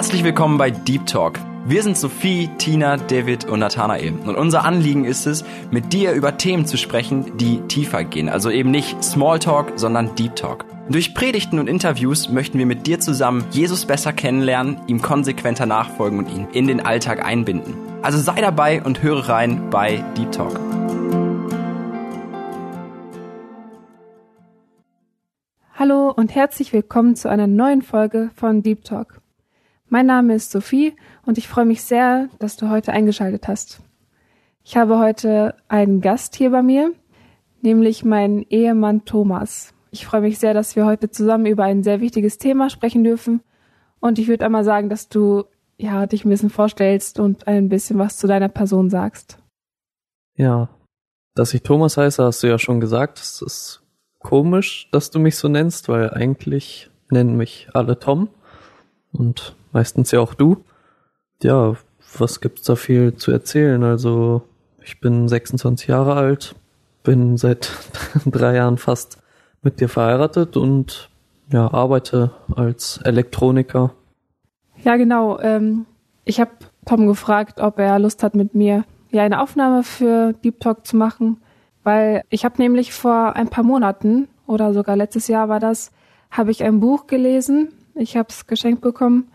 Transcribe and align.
Herzlich 0.00 0.24
willkommen 0.24 0.56
bei 0.56 0.70
Deep 0.70 1.04
Talk. 1.04 1.38
Wir 1.66 1.82
sind 1.82 1.94
Sophie, 1.94 2.48
Tina, 2.56 2.96
David 2.96 3.44
und 3.44 3.58
Nathanael. 3.58 4.14
Und 4.24 4.34
unser 4.34 4.64
Anliegen 4.64 5.04
ist 5.04 5.26
es, 5.26 5.44
mit 5.70 5.92
dir 5.92 6.12
über 6.12 6.38
Themen 6.38 6.64
zu 6.64 6.78
sprechen, 6.78 7.36
die 7.36 7.60
tiefer 7.68 8.04
gehen. 8.04 8.30
Also 8.30 8.48
eben 8.48 8.70
nicht 8.70 9.04
Smalltalk, 9.04 9.74
sondern 9.76 10.14
Deep 10.14 10.36
Talk. 10.36 10.64
Durch 10.88 11.14
Predigten 11.14 11.58
und 11.58 11.68
Interviews 11.68 12.30
möchten 12.30 12.58
wir 12.58 12.64
mit 12.64 12.86
dir 12.86 12.98
zusammen 12.98 13.44
Jesus 13.50 13.84
besser 13.84 14.14
kennenlernen, 14.14 14.80
ihm 14.86 15.02
konsequenter 15.02 15.66
nachfolgen 15.66 16.18
und 16.18 16.30
ihn 16.30 16.48
in 16.54 16.66
den 16.66 16.80
Alltag 16.80 17.22
einbinden. 17.22 17.74
Also 18.00 18.16
sei 18.16 18.40
dabei 18.40 18.82
und 18.82 19.02
höre 19.02 19.28
rein 19.28 19.68
bei 19.68 20.02
Deep 20.16 20.32
Talk. 20.32 20.58
Hallo 25.74 26.10
und 26.10 26.34
herzlich 26.34 26.72
willkommen 26.72 27.16
zu 27.16 27.28
einer 27.28 27.46
neuen 27.46 27.82
Folge 27.82 28.30
von 28.34 28.62
Deep 28.62 28.82
Talk. 28.84 29.20
Mein 29.92 30.06
Name 30.06 30.36
ist 30.36 30.52
Sophie 30.52 30.94
und 31.26 31.36
ich 31.36 31.48
freue 31.48 31.64
mich 31.64 31.82
sehr, 31.82 32.28
dass 32.38 32.56
du 32.56 32.70
heute 32.70 32.92
eingeschaltet 32.92 33.48
hast. 33.48 33.80
Ich 34.62 34.76
habe 34.76 35.00
heute 35.00 35.56
einen 35.66 36.00
Gast 36.00 36.36
hier 36.36 36.50
bei 36.50 36.62
mir, 36.62 36.92
nämlich 37.60 38.04
meinen 38.04 38.42
Ehemann 38.48 39.04
Thomas. 39.04 39.74
Ich 39.90 40.06
freue 40.06 40.20
mich 40.20 40.38
sehr, 40.38 40.54
dass 40.54 40.76
wir 40.76 40.86
heute 40.86 41.10
zusammen 41.10 41.46
über 41.46 41.64
ein 41.64 41.82
sehr 41.82 42.00
wichtiges 42.00 42.38
Thema 42.38 42.70
sprechen 42.70 43.02
dürfen 43.02 43.42
und 43.98 44.20
ich 44.20 44.28
würde 44.28 44.44
einmal 44.44 44.62
sagen, 44.62 44.90
dass 44.90 45.08
du 45.08 45.46
ja 45.76 46.06
dich 46.06 46.24
ein 46.24 46.30
bisschen 46.30 46.50
vorstellst 46.50 47.18
und 47.18 47.48
ein 47.48 47.68
bisschen 47.68 47.98
was 47.98 48.16
zu 48.16 48.28
deiner 48.28 48.48
Person 48.48 48.90
sagst. 48.90 49.38
Ja, 50.36 50.68
dass 51.34 51.52
ich 51.52 51.64
Thomas 51.64 51.96
heiße, 51.96 52.22
hast 52.22 52.44
du 52.44 52.46
ja 52.46 52.60
schon 52.60 52.78
gesagt. 52.78 53.18
Es 53.18 53.42
ist 53.42 53.82
komisch, 54.20 54.88
dass 54.92 55.10
du 55.10 55.18
mich 55.18 55.36
so 55.36 55.48
nennst, 55.48 55.88
weil 55.88 56.10
eigentlich 56.10 56.92
nennen 57.10 57.36
mich 57.36 57.70
alle 57.72 57.98
Tom 57.98 58.28
und 59.10 59.56
meistens 59.72 60.10
ja 60.10 60.20
auch 60.20 60.34
du. 60.34 60.64
Ja, 61.42 61.74
was 62.18 62.40
gibt's 62.40 62.62
da 62.62 62.76
viel 62.76 63.14
zu 63.14 63.30
erzählen? 63.30 63.82
Also, 63.84 64.42
ich 64.82 65.00
bin 65.00 65.28
26 65.28 65.88
Jahre 65.88 66.14
alt, 66.14 66.54
bin 67.02 67.36
seit 67.36 67.70
drei 68.26 68.56
Jahren 68.56 68.78
fast 68.78 69.18
mit 69.62 69.80
dir 69.80 69.88
verheiratet 69.88 70.56
und 70.56 71.10
ja, 71.52 71.72
arbeite 71.72 72.32
als 72.54 73.00
Elektroniker. 73.04 73.92
Ja, 74.84 74.96
genau. 74.96 75.38
Ähm, 75.40 75.86
ich 76.24 76.40
habe 76.40 76.50
Tom 76.86 77.06
gefragt, 77.06 77.60
ob 77.60 77.78
er 77.78 77.98
Lust 77.98 78.22
hat, 78.22 78.34
mit 78.34 78.54
mir 78.54 78.84
ja 79.10 79.22
eine 79.22 79.42
Aufnahme 79.42 79.82
für 79.82 80.32
Deep 80.32 80.60
Talk 80.60 80.86
zu 80.86 80.96
machen, 80.96 81.38
weil 81.82 82.22
ich 82.30 82.44
habe 82.44 82.56
nämlich 82.58 82.92
vor 82.92 83.36
ein 83.36 83.48
paar 83.48 83.64
Monaten 83.64 84.28
oder 84.46 84.72
sogar 84.72 84.96
letztes 84.96 85.28
Jahr 85.28 85.48
war 85.48 85.60
das, 85.60 85.90
habe 86.30 86.50
ich 86.50 86.62
ein 86.62 86.80
Buch 86.80 87.06
gelesen. 87.06 87.72
Ich 87.94 88.16
habe 88.16 88.28
es 88.30 88.46
geschenkt 88.46 88.80
bekommen 88.80 89.30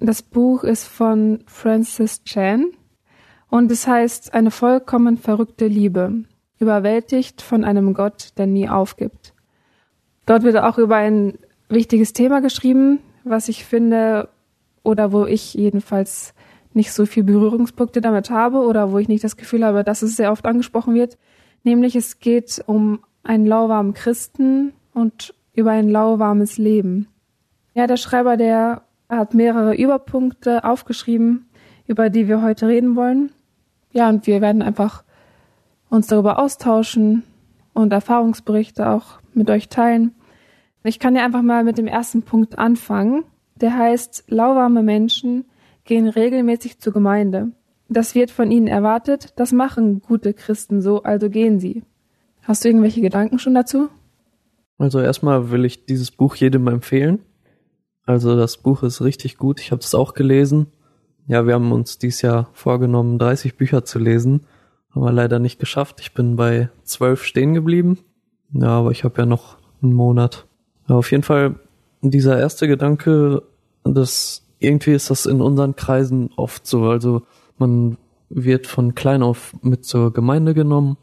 das 0.00 0.22
Buch 0.22 0.62
ist 0.64 0.86
von 0.86 1.40
Francis 1.46 2.22
Chan 2.24 2.66
und 3.48 3.70
es 3.70 3.86
heißt 3.86 4.34
Eine 4.34 4.50
vollkommen 4.50 5.16
verrückte 5.16 5.66
Liebe, 5.66 6.24
überwältigt 6.58 7.42
von 7.42 7.64
einem 7.64 7.94
Gott, 7.94 8.32
der 8.36 8.46
nie 8.46 8.68
aufgibt. 8.68 9.34
Dort 10.26 10.42
wird 10.42 10.56
auch 10.58 10.78
über 10.78 10.96
ein 10.96 11.38
wichtiges 11.68 12.12
Thema 12.12 12.40
geschrieben, 12.40 12.98
was 13.24 13.48
ich 13.48 13.64
finde 13.64 14.28
oder 14.82 15.12
wo 15.12 15.24
ich 15.24 15.54
jedenfalls 15.54 16.34
nicht 16.74 16.92
so 16.92 17.06
viel 17.06 17.24
Berührungspunkte 17.24 18.00
damit 18.00 18.30
habe 18.30 18.58
oder 18.58 18.92
wo 18.92 18.98
ich 18.98 19.08
nicht 19.08 19.24
das 19.24 19.36
Gefühl 19.36 19.64
habe, 19.64 19.82
dass 19.82 20.02
es 20.02 20.16
sehr 20.16 20.30
oft 20.30 20.44
angesprochen 20.44 20.94
wird. 20.94 21.16
Nämlich 21.64 21.96
es 21.96 22.18
geht 22.18 22.62
um 22.66 23.00
einen 23.22 23.46
lauwarmen 23.46 23.94
Christen 23.94 24.72
und 24.92 25.34
über 25.54 25.70
ein 25.70 25.88
lauwarmes 25.88 26.58
Leben. 26.58 27.08
Ja, 27.74 27.86
der 27.86 27.96
Schreiber, 27.96 28.36
der 28.36 28.82
er 29.08 29.18
hat 29.18 29.34
mehrere 29.34 29.74
Überpunkte 29.74 30.64
aufgeschrieben, 30.64 31.46
über 31.86 32.10
die 32.10 32.28
wir 32.28 32.42
heute 32.42 32.68
reden 32.68 32.96
wollen. 32.96 33.30
Ja, 33.92 34.08
und 34.08 34.26
wir 34.26 34.40
werden 34.40 34.62
einfach 34.62 35.04
uns 35.88 36.08
darüber 36.08 36.38
austauschen 36.38 37.22
und 37.72 37.92
Erfahrungsberichte 37.92 38.88
auch 38.88 39.20
mit 39.32 39.50
euch 39.50 39.68
teilen. 39.68 40.14
Ich 40.82 40.98
kann 40.98 41.16
ja 41.16 41.24
einfach 41.24 41.42
mal 41.42 41.64
mit 41.64 41.78
dem 41.78 41.86
ersten 41.86 42.22
Punkt 42.22 42.58
anfangen. 42.58 43.24
Der 43.56 43.76
heißt, 43.76 44.24
lauwarme 44.28 44.82
Menschen 44.82 45.44
gehen 45.84 46.08
regelmäßig 46.08 46.78
zur 46.78 46.92
Gemeinde. 46.92 47.52
Das 47.88 48.14
wird 48.14 48.30
von 48.30 48.50
ihnen 48.50 48.66
erwartet, 48.66 49.32
das 49.36 49.52
machen 49.52 50.00
gute 50.00 50.34
Christen 50.34 50.82
so, 50.82 51.02
also 51.02 51.30
gehen 51.30 51.60
sie. 51.60 51.84
Hast 52.42 52.64
du 52.64 52.68
irgendwelche 52.68 53.00
Gedanken 53.00 53.38
schon 53.38 53.54
dazu? 53.54 53.88
Also 54.78 55.00
erstmal 55.00 55.50
will 55.50 55.64
ich 55.64 55.86
dieses 55.86 56.10
Buch 56.10 56.34
jedem 56.34 56.66
empfehlen. 56.66 57.20
Also 58.06 58.36
das 58.36 58.56
Buch 58.56 58.84
ist 58.84 59.02
richtig 59.02 59.36
gut. 59.36 59.60
Ich 59.60 59.72
habe 59.72 59.80
es 59.80 59.94
auch 59.94 60.14
gelesen. 60.14 60.68
Ja, 61.26 61.44
wir 61.44 61.54
haben 61.54 61.72
uns 61.72 61.98
dieses 61.98 62.22
Jahr 62.22 62.48
vorgenommen, 62.52 63.18
30 63.18 63.56
Bücher 63.56 63.84
zu 63.84 63.98
lesen. 63.98 64.46
Haben 64.92 65.04
wir 65.04 65.12
leider 65.12 65.40
nicht 65.40 65.58
geschafft. 65.58 66.00
Ich 66.00 66.14
bin 66.14 66.36
bei 66.36 66.70
12 66.84 67.24
stehen 67.24 67.52
geblieben. 67.52 67.98
Ja, 68.52 68.78
aber 68.78 68.92
ich 68.92 69.02
habe 69.02 69.20
ja 69.20 69.26
noch 69.26 69.56
einen 69.82 69.92
Monat. 69.92 70.46
Ja, 70.88 70.94
auf 70.94 71.10
jeden 71.10 71.24
Fall 71.24 71.56
dieser 72.00 72.38
erste 72.38 72.68
Gedanke, 72.68 73.42
dass 73.82 74.42
irgendwie 74.60 74.92
ist 74.92 75.10
das 75.10 75.26
in 75.26 75.40
unseren 75.40 75.74
Kreisen 75.74 76.30
oft 76.36 76.64
so. 76.64 76.84
Also 76.84 77.22
man 77.58 77.98
wird 78.28 78.68
von 78.68 78.94
klein 78.94 79.24
auf 79.24 79.54
mit 79.62 79.84
zur 79.84 80.12
Gemeinde 80.12 80.54
genommen. 80.54 80.96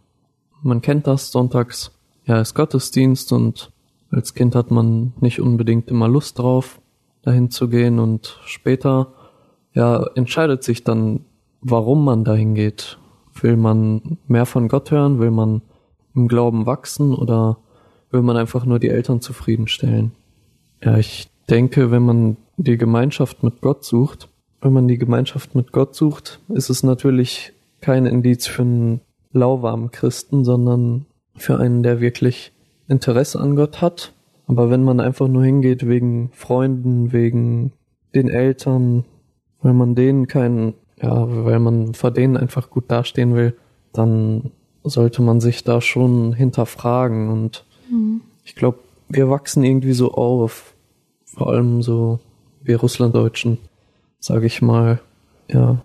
Man 0.62 0.82
kennt 0.82 1.06
das 1.06 1.32
sonntags. 1.32 1.92
Ja, 2.26 2.40
ist 2.40 2.54
Gottesdienst 2.54 3.34
und 3.34 3.74
als 4.10 4.34
Kind 4.34 4.56
hat 4.56 4.72
man 4.72 5.12
nicht 5.20 5.42
unbedingt 5.42 5.90
immer 5.90 6.08
Lust 6.08 6.40
drauf 6.40 6.80
dahin 7.24 7.50
zu 7.50 7.70
gehen 7.70 8.00
und 8.00 8.40
später 8.46 9.14
ja 9.74 10.06
entscheidet 10.16 10.64
sich 10.64 10.84
dann, 10.84 11.22
warum 11.62 12.06
man 12.06 12.24
dahin 12.24 12.54
geht. 12.54 13.00
Will 13.42 13.58
man 13.58 14.18
mehr 14.28 14.46
von 14.46 14.68
Gott 14.68 14.92
hören? 14.92 15.20
Will 15.20 15.32
man 15.32 15.62
im 16.14 16.28
Glauben 16.28 16.66
wachsen 16.66 17.16
oder 17.16 17.58
will 18.12 18.22
man 18.22 18.38
einfach 18.38 18.66
nur 18.66 18.78
die 18.78 18.90
Eltern 18.90 19.22
zufriedenstellen? 19.22 20.12
Ja, 20.84 20.98
ich 20.98 21.30
denke, 21.50 21.90
wenn 21.90 22.04
man 22.04 22.38
die 22.58 22.78
Gemeinschaft 22.78 23.42
mit 23.42 23.62
Gott 23.62 23.84
sucht, 23.84 24.30
wenn 24.62 24.74
man 24.74 24.88
die 24.88 24.98
Gemeinschaft 24.98 25.56
mit 25.56 25.72
Gott 25.72 25.96
sucht, 25.96 26.40
ist 26.50 26.70
es 26.70 26.84
natürlich 26.84 27.54
kein 27.82 28.06
Indiz 28.06 28.48
für 28.48 28.62
einen 28.62 29.02
lauwarmen 29.32 29.92
Christen, 29.92 30.46
sondern 30.46 31.06
für 31.36 31.58
einen, 31.60 31.84
der 31.84 32.00
wirklich 32.00 32.52
Interesse 32.88 33.40
an 33.40 33.56
Gott 33.56 33.82
hat 33.82 34.14
aber 34.54 34.70
wenn 34.70 34.84
man 34.84 35.00
einfach 35.00 35.28
nur 35.28 35.44
hingeht 35.44 35.88
wegen 35.88 36.30
Freunden, 36.32 37.12
wegen 37.12 37.72
den 38.14 38.30
Eltern, 38.30 39.04
weil 39.62 39.74
man 39.74 39.96
denen 39.96 40.28
keinen, 40.28 40.76
ja, 41.02 41.26
weil 41.46 41.60
man 41.60 41.96
vor 41.96 42.12
denen 42.12 42.38
einfach 42.38 42.70
gut 42.70 42.86
dastehen 42.92 43.34
will, 43.34 43.56
dann 43.94 44.52
sollte 44.84 45.24
man 45.24 45.42
sich 45.42 45.64
da 45.64 45.82
schon 45.82 46.34
hinterfragen. 46.34 47.30
Und 47.30 47.66
mhm. 47.90 48.22
ich 48.44 48.56
glaube, 48.56 48.80
wir 49.10 49.30
wachsen 49.30 49.64
irgendwie 49.64 49.94
so 49.94 50.14
auf, 50.14 50.76
vor 51.26 51.50
allem 51.50 51.82
so 51.82 52.20
wir 52.62 52.80
Russlanddeutschen, 52.80 53.58
sage 54.20 54.46
ich 54.46 54.62
mal, 54.62 55.00
ja. 55.50 55.84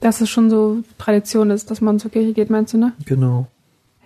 Dass 0.00 0.20
es 0.20 0.28
schon 0.28 0.50
so 0.50 0.82
Tradition 0.98 1.50
ist, 1.50 1.70
dass 1.70 1.80
man 1.80 1.98
zur 1.98 2.10
Kirche 2.10 2.34
geht, 2.34 2.50
meinst 2.50 2.74
du, 2.74 2.78
ne? 2.78 2.92
Genau. 3.06 3.46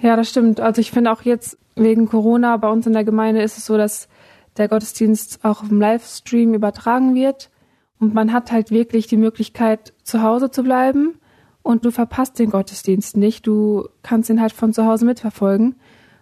Ja, 0.01 0.17
das 0.17 0.31
stimmt. 0.31 0.61
Also 0.61 0.81
ich 0.81 0.91
finde 0.91 1.13
auch 1.13 1.23
jetzt 1.23 1.59
wegen 1.77 2.09
Corona 2.09 2.57
bei 2.57 2.69
uns 2.69 2.87
in 2.87 2.93
der 2.93 3.05
Gemeinde 3.05 3.43
ist 3.43 3.59
es 3.59 3.67
so, 3.67 3.77
dass 3.77 4.09
der 4.57 4.69
Gottesdienst 4.69 5.45
auch 5.45 5.63
im 5.63 5.81
Livestream 5.81 6.55
übertragen 6.55 7.15
wird 7.15 7.51
und 7.99 8.15
man 8.15 8.33
hat 8.33 8.51
halt 8.51 8.71
wirklich 8.71 9.07
die 9.07 9.19
Möglichkeit, 9.19 9.93
zu 10.03 10.23
Hause 10.23 10.51
zu 10.51 10.63
bleiben 10.63 11.15
und 11.63 11.85
du 11.85 11.91
verpasst 11.91 12.39
den 12.39 12.51
Gottesdienst 12.51 13.17
nicht. 13.17 13.47
Du 13.47 13.89
kannst 14.03 14.31
ihn 14.31 14.41
halt 14.41 14.53
von 14.53 14.73
zu 14.73 14.87
Hause 14.87 15.05
mitverfolgen. 15.05 15.77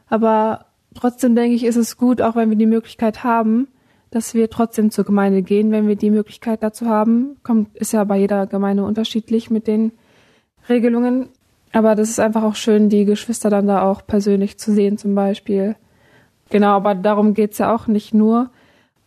Aber 0.08 0.66
trotzdem 0.94 1.36
denke 1.36 1.54
ich, 1.54 1.64
ist 1.64 1.76
es 1.76 1.96
gut, 1.96 2.20
auch 2.20 2.34
wenn 2.34 2.50
wir 2.50 2.56
die 2.56 2.66
Möglichkeit 2.66 3.22
haben, 3.22 3.68
dass 4.10 4.34
wir 4.34 4.50
trotzdem 4.50 4.90
zur 4.90 5.04
Gemeinde 5.04 5.42
gehen, 5.42 5.70
wenn 5.70 5.86
wir 5.86 5.96
die 5.96 6.10
Möglichkeit 6.10 6.62
dazu 6.62 6.86
haben. 6.86 7.36
Kommt, 7.44 7.76
ist 7.76 7.92
ja 7.92 8.02
bei 8.04 8.18
jeder 8.18 8.46
Gemeinde 8.46 8.84
unterschiedlich 8.84 9.50
mit 9.50 9.66
den 9.66 9.92
Regelungen. 10.68 11.28
Aber 11.72 11.94
das 11.94 12.08
ist 12.08 12.20
einfach 12.20 12.42
auch 12.42 12.54
schön, 12.54 12.88
die 12.88 13.04
Geschwister 13.04 13.50
dann 13.50 13.66
da 13.66 13.82
auch 13.82 14.06
persönlich 14.06 14.58
zu 14.58 14.72
sehen 14.72 14.98
zum 14.98 15.14
Beispiel. 15.14 15.76
Genau, 16.50 16.70
aber 16.70 16.94
darum 16.94 17.34
geht's 17.34 17.58
ja 17.58 17.74
auch 17.74 17.86
nicht 17.86 18.14
nur. 18.14 18.50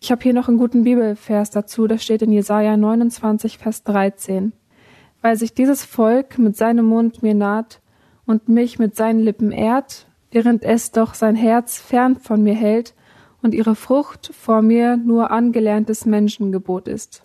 Ich 0.00 0.10
habe 0.10 0.22
hier 0.22 0.32
noch 0.32 0.48
einen 0.48 0.58
guten 0.58 0.84
Bibelvers 0.84 1.50
dazu, 1.50 1.86
das 1.86 2.02
steht 2.02 2.22
in 2.22 2.32
Jesaja 2.32 2.76
29, 2.76 3.58
Vers 3.58 3.82
13. 3.84 4.52
Weil 5.20 5.36
sich 5.36 5.54
dieses 5.54 5.84
Volk 5.84 6.38
mit 6.38 6.56
seinem 6.56 6.86
Mund 6.86 7.22
mir 7.22 7.34
naht 7.34 7.80
und 8.26 8.48
mich 8.48 8.78
mit 8.78 8.96
seinen 8.96 9.20
Lippen 9.20 9.52
ehrt, 9.52 10.06
während 10.30 10.64
es 10.64 10.90
doch 10.90 11.14
sein 11.14 11.36
Herz 11.36 11.78
fern 11.78 12.16
von 12.16 12.42
mir 12.42 12.54
hält 12.54 12.94
und 13.42 13.54
ihre 13.54 13.74
Frucht 13.74 14.32
vor 14.34 14.62
mir 14.62 14.96
nur 14.96 15.30
angelerntes 15.30 16.06
Menschengebot 16.06 16.88
ist. 16.88 17.24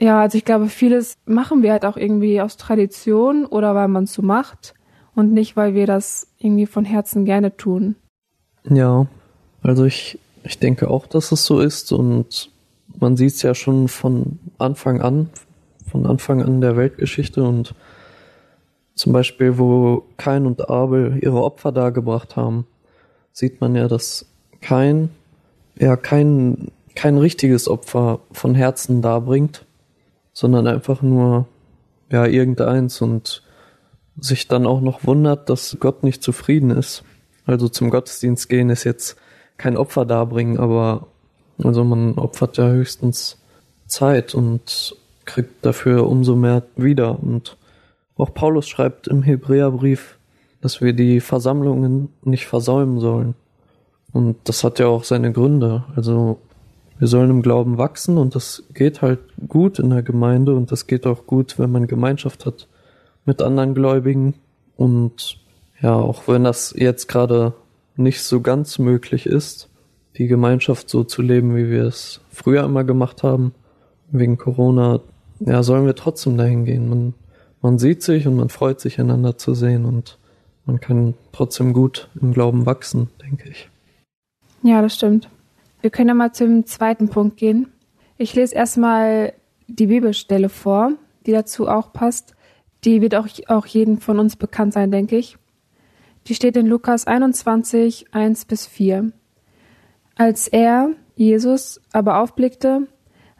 Ja, 0.00 0.22
also 0.22 0.38
ich 0.38 0.46
glaube, 0.46 0.68
vieles 0.68 1.18
machen 1.26 1.62
wir 1.62 1.72
halt 1.72 1.84
auch 1.84 1.98
irgendwie 1.98 2.40
aus 2.40 2.56
Tradition 2.56 3.44
oder 3.44 3.74
weil 3.74 3.88
man 3.88 4.04
es 4.04 4.14
so 4.14 4.22
macht 4.22 4.74
und 5.14 5.32
nicht, 5.32 5.56
weil 5.56 5.74
wir 5.74 5.86
das 5.86 6.26
irgendwie 6.38 6.64
von 6.64 6.86
Herzen 6.86 7.26
gerne 7.26 7.54
tun. 7.54 7.96
Ja, 8.64 9.06
also 9.62 9.84
ich, 9.84 10.18
ich 10.42 10.58
denke 10.58 10.88
auch, 10.88 11.06
dass 11.06 11.32
es 11.32 11.44
so 11.44 11.60
ist 11.60 11.92
und 11.92 12.50
man 12.98 13.18
sieht 13.18 13.34
es 13.34 13.42
ja 13.42 13.54
schon 13.54 13.88
von 13.88 14.38
Anfang 14.56 15.02
an, 15.02 15.28
von 15.90 16.06
Anfang 16.06 16.42
an 16.42 16.62
der 16.62 16.78
Weltgeschichte 16.78 17.42
und 17.42 17.74
zum 18.94 19.12
Beispiel, 19.12 19.58
wo 19.58 20.04
Kain 20.16 20.46
und 20.46 20.70
Abel 20.70 21.18
ihre 21.22 21.42
Opfer 21.42 21.72
dargebracht 21.72 22.36
haben, 22.36 22.66
sieht 23.32 23.60
man 23.60 23.74
ja, 23.74 23.86
dass 23.86 24.26
Kain 24.62 25.10
ja 25.78 25.96
kein, 25.96 26.68
kein 26.94 27.18
richtiges 27.18 27.68
Opfer 27.68 28.20
von 28.32 28.54
Herzen 28.54 29.02
darbringt, 29.02 29.66
sondern 30.32 30.66
einfach 30.66 31.02
nur 31.02 31.46
ja 32.10 32.26
irgendeins 32.26 33.00
und 33.00 33.42
sich 34.18 34.48
dann 34.48 34.66
auch 34.66 34.80
noch 34.80 35.06
wundert, 35.06 35.48
dass 35.48 35.76
Gott 35.80 36.02
nicht 36.02 36.22
zufrieden 36.22 36.70
ist. 36.70 37.04
Also 37.46 37.68
zum 37.68 37.90
Gottesdienst 37.90 38.48
gehen 38.48 38.70
ist 38.70 38.84
jetzt 38.84 39.16
kein 39.56 39.76
Opfer 39.76 40.04
darbringen, 40.04 40.58
aber 40.58 41.06
also 41.62 41.84
man 41.84 42.14
opfert 42.14 42.56
ja 42.58 42.68
höchstens 42.68 43.38
Zeit 43.86 44.34
und 44.34 44.96
kriegt 45.24 45.64
dafür 45.64 46.08
umso 46.08 46.36
mehr 46.36 46.62
wieder. 46.76 47.22
Und 47.22 47.56
auch 48.16 48.34
Paulus 48.34 48.68
schreibt 48.68 49.08
im 49.08 49.22
Hebräerbrief, 49.22 50.18
dass 50.60 50.80
wir 50.80 50.92
die 50.92 51.20
Versammlungen 51.20 52.10
nicht 52.22 52.46
versäumen 52.46 53.00
sollen. 53.00 53.34
Und 54.12 54.36
das 54.44 54.64
hat 54.64 54.78
ja 54.78 54.86
auch 54.86 55.04
seine 55.04 55.32
Gründe. 55.32 55.84
Also 55.96 56.40
wir 57.00 57.08
sollen 57.08 57.30
im 57.30 57.42
Glauben 57.42 57.78
wachsen 57.78 58.18
und 58.18 58.34
das 58.34 58.62
geht 58.74 59.00
halt 59.00 59.20
gut 59.48 59.78
in 59.78 59.88
der 59.88 60.02
Gemeinde 60.02 60.54
und 60.54 60.70
das 60.70 60.86
geht 60.86 61.06
auch 61.06 61.26
gut, 61.26 61.58
wenn 61.58 61.72
man 61.72 61.86
Gemeinschaft 61.86 62.44
hat 62.44 62.68
mit 63.24 63.40
anderen 63.40 63.74
Gläubigen. 63.74 64.34
Und 64.76 65.38
ja, 65.80 65.94
auch 65.94 66.28
wenn 66.28 66.44
das 66.44 66.74
jetzt 66.76 67.08
gerade 67.08 67.54
nicht 67.96 68.22
so 68.22 68.42
ganz 68.42 68.78
möglich 68.78 69.24
ist, 69.24 69.70
die 70.18 70.26
Gemeinschaft 70.26 70.90
so 70.90 71.02
zu 71.02 71.22
leben, 71.22 71.56
wie 71.56 71.70
wir 71.70 71.84
es 71.84 72.20
früher 72.30 72.64
immer 72.64 72.84
gemacht 72.84 73.22
haben, 73.22 73.54
wegen 74.10 74.36
Corona, 74.36 75.00
ja, 75.38 75.62
sollen 75.62 75.86
wir 75.86 75.94
trotzdem 75.94 76.36
dahin 76.36 76.66
gehen. 76.66 76.90
Man, 76.90 77.14
man 77.62 77.78
sieht 77.78 78.02
sich 78.02 78.26
und 78.26 78.36
man 78.36 78.50
freut 78.50 78.78
sich, 78.78 79.00
einander 79.00 79.38
zu 79.38 79.54
sehen 79.54 79.86
und 79.86 80.18
man 80.66 80.80
kann 80.80 81.14
trotzdem 81.32 81.72
gut 81.72 82.10
im 82.20 82.34
Glauben 82.34 82.66
wachsen, 82.66 83.08
denke 83.22 83.48
ich. 83.48 83.70
Ja, 84.62 84.82
das 84.82 84.96
stimmt. 84.96 85.30
Wir 85.80 85.90
können 85.90 86.08
ja 86.08 86.14
mal 86.14 86.32
zum 86.32 86.66
zweiten 86.66 87.08
Punkt 87.08 87.36
gehen. 87.36 87.72
Ich 88.18 88.34
lese 88.34 88.54
erstmal 88.54 89.32
die 89.66 89.86
Bibelstelle 89.86 90.48
vor, 90.48 90.92
die 91.26 91.32
dazu 91.32 91.68
auch 91.68 91.92
passt. 91.92 92.34
Die 92.84 93.00
wird 93.00 93.14
auch, 93.14 93.28
auch 93.48 93.66
jedem 93.66 93.98
von 93.98 94.18
uns 94.18 94.36
bekannt 94.36 94.74
sein, 94.74 94.90
denke 94.90 95.16
ich. 95.16 95.38
Die 96.26 96.34
steht 96.34 96.56
in 96.56 96.66
Lukas 96.66 97.06
21, 97.06 98.12
1 98.12 98.44
bis 98.44 98.66
4. 98.66 99.12
Als 100.16 100.48
er, 100.48 100.90
Jesus, 101.16 101.80
aber 101.92 102.20
aufblickte, 102.20 102.86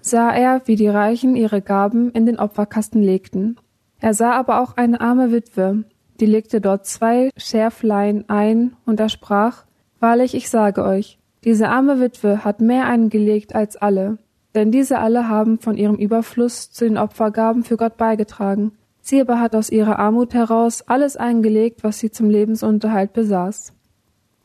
sah 0.01 0.31
er, 0.31 0.63
wie 0.65 0.77
die 0.77 0.89
Reichen 0.89 1.37
ihre 1.37 1.61
Gaben 1.61 2.11
in 2.13 2.25
den 2.25 2.39
Opferkasten 2.39 3.03
legten. 3.03 3.59
Er 3.99 4.15
sah 4.15 4.33
aber 4.33 4.63
auch 4.63 4.79
eine 4.79 5.01
arme 5.01 5.31
Witwe, 5.31 5.85
die 6.21 6.27
legte 6.27 6.63
dort 6.63 6.87
zwei 6.87 7.31
Schärflein 7.37 8.25
ein, 8.29 8.77
und 8.87 8.99
er 8.99 9.11
sprach, 9.11 9.65
Wahrlich, 9.99 10.35
ich 10.35 10.49
sage 10.49 10.83
euch, 10.83 11.19
diese 11.45 11.69
arme 11.69 12.01
Witwe 12.01 12.45
hat 12.45 12.61
mehr 12.61 12.87
eingelegt 12.87 13.55
als 13.55 13.77
alle, 13.77 14.19
denn 14.55 14.71
diese 14.71 14.99
alle 14.99 15.29
haben 15.29 15.59
von 15.59 15.77
ihrem 15.77 15.97
Überfluss 15.97 16.71
zu 16.71 16.85
den 16.85 16.99
Opfergaben 16.99 17.63
für 17.63 17.77
Gott 17.77 17.97
beigetragen. 17.97 18.73
Sie 19.01 19.21
aber 19.21 19.41
hat 19.41 19.55
aus 19.55 19.71
ihrer 19.71 19.99
Armut 19.99 20.35
heraus 20.35 20.83
alles 20.87 21.17
eingelegt, 21.17 21.83
was 21.83 21.99
sie 21.99 22.11
zum 22.11 22.29
Lebensunterhalt 22.29 23.13
besaß. 23.13 23.73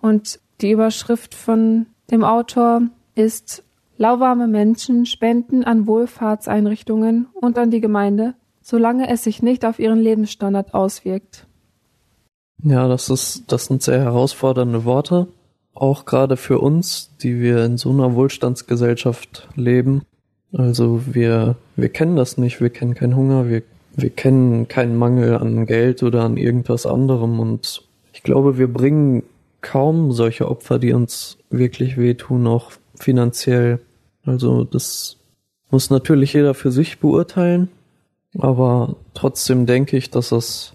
Und 0.02 0.40
die 0.62 0.72
Überschrift 0.72 1.36
von 1.36 1.88
dem 2.12 2.24
Autor 2.24 2.84
ist 3.16 3.64
Lauwarme 3.98 4.48
Menschen 4.48 5.06
spenden 5.06 5.64
an 5.64 5.88
Wohlfahrtseinrichtungen 5.88 7.28
und 7.34 7.58
an 7.58 7.72
die 7.72 7.80
Gemeinde, 7.80 8.36
solange 8.62 9.10
es 9.10 9.24
sich 9.24 9.42
nicht 9.42 9.66
auf 9.66 9.80
ihren 9.80 10.00
Lebensstandard 10.00 10.74
auswirkt. 10.74 11.48
Ja, 12.62 12.88
das 12.88 13.10
ist, 13.10 13.44
das 13.48 13.66
sind 13.66 13.84
sehr 13.84 14.02
herausfordernde 14.02 14.84
Worte 14.86 15.28
auch 15.75 16.06
gerade 16.06 16.38
für 16.38 16.60
uns, 16.60 17.12
die 17.22 17.39
wir 17.39 17.63
in 17.66 17.77
so 17.77 17.92
einer 17.92 18.16
Wohlstandsgesellschaft 18.16 19.48
leben. 19.56 20.04
Also 20.54 21.01
wir, 21.06 21.57
wir 21.75 21.89
kennen 21.89 22.16
das 22.16 22.38
nicht, 22.38 22.62
wir 22.62 22.69
kennen 22.69 22.95
keinen 22.95 23.16
Hunger, 23.16 23.50
wir, 23.50 23.62
wir 23.95 24.10
kennen 24.10 24.68
keinen 24.68 24.95
Mangel 24.95 25.36
an 25.36 25.66
Geld 25.66 26.01
oder 26.01 26.24
an 26.24 26.38
irgendwas 26.38 26.86
anderem 26.86 27.39
und 27.39 27.83
ich 28.13 28.24
glaube, 28.24 28.57
wir 28.57 28.72
bringen 28.72 29.24
kaum 29.60 30.13
solche 30.13 30.48
Opfer, 30.48 30.80
die 30.80 30.94
uns 30.94 31.38
wirklich 31.50 31.98
wehtun, 31.98 32.48
auch 32.48 32.72
finanziell. 32.95 33.80
Also 34.24 34.63
das 34.63 35.18
muss 35.72 35.89
natürlich 35.89 36.33
jeder 36.33 36.54
für 36.54 36.72
sich 36.72 37.00
beurteilen, 37.00 37.68
aber 38.38 38.95
trotzdem 39.13 39.66
denke 39.66 39.98
ich, 39.98 40.10
dass 40.10 40.30
das, 40.30 40.74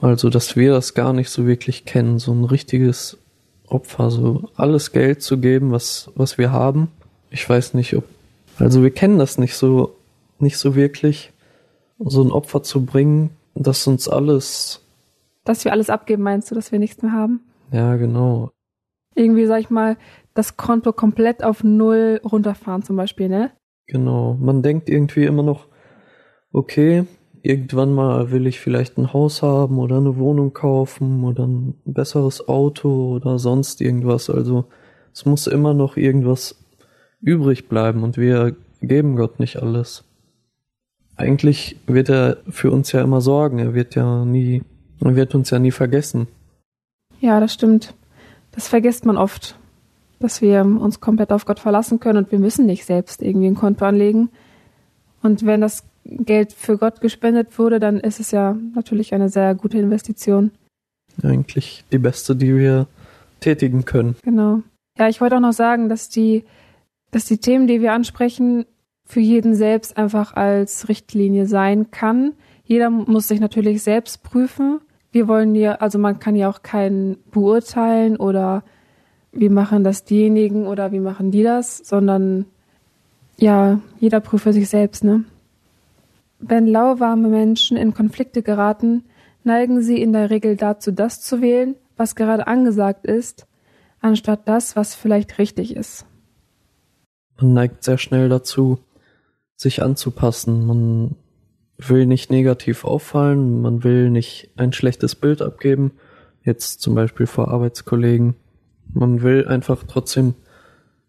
also 0.00 0.28
dass 0.28 0.56
wir 0.56 0.72
das 0.72 0.94
gar 0.94 1.12
nicht 1.12 1.30
so 1.30 1.46
wirklich 1.46 1.84
kennen, 1.84 2.18
so 2.18 2.32
ein 2.32 2.44
richtiges 2.44 3.18
Opfer, 3.70 4.10
so 4.10 4.48
alles 4.56 4.92
Geld 4.92 5.22
zu 5.22 5.38
geben, 5.38 5.72
was, 5.72 6.10
was 6.14 6.38
wir 6.38 6.52
haben. 6.52 6.88
Ich 7.30 7.48
weiß 7.48 7.74
nicht, 7.74 7.94
ob, 7.94 8.04
also 8.58 8.82
wir 8.82 8.90
kennen 8.90 9.18
das 9.18 9.38
nicht 9.38 9.54
so, 9.54 9.96
nicht 10.38 10.56
so 10.56 10.74
wirklich, 10.74 11.32
so 11.98 12.22
ein 12.22 12.30
Opfer 12.30 12.62
zu 12.62 12.84
bringen, 12.84 13.30
dass 13.54 13.86
uns 13.86 14.08
alles. 14.08 14.84
Dass 15.44 15.64
wir 15.64 15.72
alles 15.72 15.90
abgeben, 15.90 16.22
meinst 16.22 16.50
du, 16.50 16.54
dass 16.54 16.72
wir 16.72 16.78
nichts 16.78 17.02
mehr 17.02 17.12
haben? 17.12 17.40
Ja, 17.72 17.96
genau. 17.96 18.50
Irgendwie, 19.14 19.46
sag 19.46 19.60
ich 19.60 19.70
mal, 19.70 19.96
das 20.34 20.56
Konto 20.56 20.92
komplett 20.92 21.42
auf 21.42 21.64
Null 21.64 22.20
runterfahren 22.24 22.82
zum 22.82 22.96
Beispiel, 22.96 23.28
ne? 23.28 23.50
Genau. 23.86 24.36
Man 24.40 24.62
denkt 24.62 24.88
irgendwie 24.88 25.24
immer 25.24 25.42
noch, 25.42 25.66
okay, 26.52 27.04
irgendwann 27.42 27.92
mal 27.92 28.30
will 28.30 28.46
ich 28.46 28.60
vielleicht 28.60 28.98
ein 28.98 29.12
Haus 29.12 29.42
haben 29.42 29.78
oder 29.78 29.98
eine 29.98 30.16
Wohnung 30.16 30.52
kaufen 30.52 31.24
oder 31.24 31.46
ein 31.46 31.74
besseres 31.84 32.48
Auto 32.48 33.16
oder 33.16 33.38
sonst 33.38 33.80
irgendwas. 33.80 34.30
Also 34.30 34.66
es 35.12 35.24
muss 35.24 35.46
immer 35.46 35.74
noch 35.74 35.96
irgendwas 35.96 36.56
übrig 37.20 37.68
bleiben 37.68 38.02
und 38.02 38.16
wir 38.16 38.56
geben 38.80 39.16
Gott 39.16 39.40
nicht 39.40 39.60
alles. 39.60 40.04
Eigentlich 41.16 41.76
wird 41.86 42.08
er 42.10 42.38
für 42.48 42.70
uns 42.70 42.92
ja 42.92 43.02
immer 43.02 43.20
sorgen. 43.20 43.58
Er 43.58 43.74
wird 43.74 43.96
ja 43.96 44.24
nie, 44.24 44.62
er 45.00 45.16
wird 45.16 45.34
uns 45.34 45.50
ja 45.50 45.58
nie 45.58 45.72
vergessen. 45.72 46.28
Ja, 47.20 47.40
das 47.40 47.52
stimmt. 47.52 47.94
Das 48.52 48.68
vergisst 48.68 49.04
man 49.04 49.16
oft, 49.16 49.58
dass 50.20 50.40
wir 50.40 50.64
uns 50.64 51.00
komplett 51.00 51.32
auf 51.32 51.44
Gott 51.44 51.58
verlassen 51.58 51.98
können 51.98 52.18
und 52.18 52.32
wir 52.32 52.38
müssen 52.38 52.66
nicht 52.66 52.84
selbst 52.84 53.22
irgendwie 53.22 53.48
ein 53.48 53.56
Konto 53.56 53.84
anlegen. 53.84 54.30
Und 55.22 55.44
wenn 55.44 55.60
das 55.60 55.84
Geld 56.08 56.52
für 56.52 56.78
Gott 56.78 57.00
gespendet 57.00 57.58
wurde, 57.58 57.78
dann 57.78 58.00
ist 58.00 58.20
es 58.20 58.30
ja 58.30 58.56
natürlich 58.74 59.14
eine 59.14 59.28
sehr 59.28 59.54
gute 59.54 59.78
Investition. 59.78 60.50
Eigentlich 61.22 61.84
die 61.92 61.98
beste, 61.98 62.34
die 62.34 62.56
wir 62.56 62.86
tätigen 63.40 63.84
können. 63.84 64.16
Genau. 64.22 64.62
Ja, 64.98 65.08
ich 65.08 65.20
wollte 65.20 65.36
auch 65.36 65.40
noch 65.40 65.52
sagen, 65.52 65.88
dass 65.88 66.08
die, 66.08 66.44
dass 67.10 67.26
die 67.26 67.38
Themen, 67.38 67.66
die 67.66 67.80
wir 67.80 67.92
ansprechen, 67.92 68.64
für 69.04 69.20
jeden 69.20 69.54
selbst 69.54 69.96
einfach 69.96 70.34
als 70.34 70.88
Richtlinie 70.88 71.46
sein 71.46 71.90
kann. 71.90 72.34
Jeder 72.64 72.90
muss 72.90 73.28
sich 73.28 73.40
natürlich 73.40 73.82
selbst 73.82 74.22
prüfen. 74.22 74.80
Wir 75.10 75.28
wollen 75.28 75.54
ja, 75.54 75.76
also 75.76 75.98
man 75.98 76.18
kann 76.18 76.36
ja 76.36 76.50
auch 76.50 76.62
keinen 76.62 77.16
beurteilen 77.30 78.16
oder 78.16 78.64
wie 79.32 79.48
machen 79.48 79.84
das 79.84 80.04
diejenigen 80.04 80.66
oder 80.66 80.92
wie 80.92 81.00
machen 81.00 81.30
die 81.30 81.42
das, 81.42 81.78
sondern 81.78 82.44
ja, 83.38 83.80
jeder 83.98 84.20
prüfe 84.20 84.52
sich 84.52 84.68
selbst, 84.68 85.04
ne? 85.04 85.24
Wenn 86.38 86.66
lauwarme 86.66 87.28
Menschen 87.28 87.76
in 87.76 87.94
Konflikte 87.94 88.42
geraten, 88.42 89.04
neigen 89.44 89.82
sie 89.82 90.00
in 90.00 90.12
der 90.12 90.30
Regel 90.30 90.56
dazu, 90.56 90.92
das 90.92 91.20
zu 91.20 91.40
wählen, 91.40 91.74
was 91.96 92.14
gerade 92.14 92.46
angesagt 92.46 93.06
ist, 93.06 93.46
anstatt 94.00 94.46
das, 94.46 94.76
was 94.76 94.94
vielleicht 94.94 95.38
richtig 95.38 95.74
ist. 95.74 96.06
Man 97.40 97.54
neigt 97.54 97.84
sehr 97.84 97.98
schnell 97.98 98.28
dazu, 98.28 98.78
sich 99.56 99.82
anzupassen. 99.82 100.66
Man 100.66 101.16
will 101.78 102.06
nicht 102.06 102.30
negativ 102.30 102.84
auffallen, 102.84 103.60
man 103.62 103.84
will 103.84 104.10
nicht 104.10 104.50
ein 104.56 104.72
schlechtes 104.72 105.14
Bild 105.14 105.42
abgeben, 105.42 105.92
jetzt 106.44 106.80
zum 106.80 106.94
Beispiel 106.94 107.26
vor 107.26 107.48
Arbeitskollegen. 107.48 108.34
Man 108.92 109.22
will 109.22 109.46
einfach 109.46 109.84
trotzdem 109.86 110.34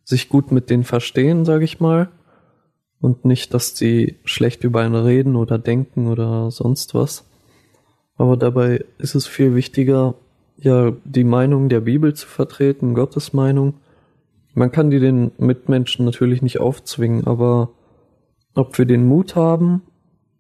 sich 0.04 0.30
gut 0.30 0.52
mit 0.52 0.70
denen 0.70 0.84
verstehen, 0.84 1.46
sage 1.46 1.66
ich 1.66 1.80
mal, 1.80 2.10
und 3.02 3.26
nicht, 3.26 3.54
dass 3.54 3.74
die 3.74 4.18
schlecht 4.26 4.64
über 4.64 4.82
einen 4.82 4.96
reden 4.96 5.36
oder 5.36 5.58
denken 5.58 6.08
oder 6.08 6.52
sonst 6.52 6.94
was. 6.94 7.26
Aber 8.18 8.36
dabei 8.36 8.84
ist 8.98 9.16
es 9.16 9.28
viel 9.28 9.56
wichtiger, 9.56 10.16
ja, 10.58 10.92
die 11.06 11.24
Meinung 11.24 11.70
der 11.70 11.80
Bibel 11.80 12.14
zu 12.14 12.28
vertreten, 12.28 12.94
Gottes 12.94 13.32
Meinung. 13.32 13.76
Man 14.54 14.72
kann 14.72 14.90
die 14.90 15.00
den 15.00 15.32
Mitmenschen 15.38 16.06
natürlich 16.06 16.42
nicht 16.42 16.60
aufzwingen, 16.60 17.26
aber 17.26 17.70
ob 18.56 18.78
wir 18.78 18.86
den 18.86 19.08
Mut 19.08 19.36
haben, 19.36 19.84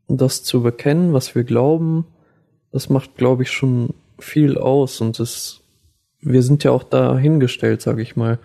das 0.09 0.43
zu 0.43 0.61
bekennen, 0.61 1.13
was 1.13 1.35
wir 1.35 1.45
glauben, 1.45 2.05
das 2.71 2.89
macht, 2.89 3.15
glaube 3.15 3.43
ich, 3.43 3.51
schon 3.51 3.93
viel 4.19 4.57
aus 4.57 4.99
und 4.99 5.19
es, 5.19 5.61
wir 6.19 6.43
sind 6.43 6.65
ja 6.65 6.71
auch 6.71 6.83
dahingestellt, 6.83 7.81
sage 7.81 8.01
ich 8.01 8.17
mal. 8.17 8.39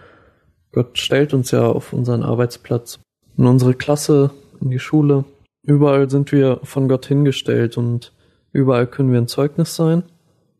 Gott 0.70 0.98
stellt 0.98 1.34
uns 1.34 1.50
ja 1.50 1.66
auf 1.66 1.92
unseren 1.92 2.22
Arbeitsplatz 2.22 3.00
in 3.36 3.46
unsere 3.46 3.74
Klasse, 3.74 4.30
in 4.60 4.70
die 4.70 4.78
Schule. 4.78 5.24
Überall 5.62 6.10
sind 6.10 6.32
wir 6.32 6.60
von 6.62 6.88
Gott 6.88 7.06
hingestellt 7.06 7.76
und 7.76 8.12
überall 8.52 8.86
können 8.86 9.12
wir 9.12 9.18
ein 9.18 9.28
Zeugnis 9.28 9.74
sein. 9.74 10.04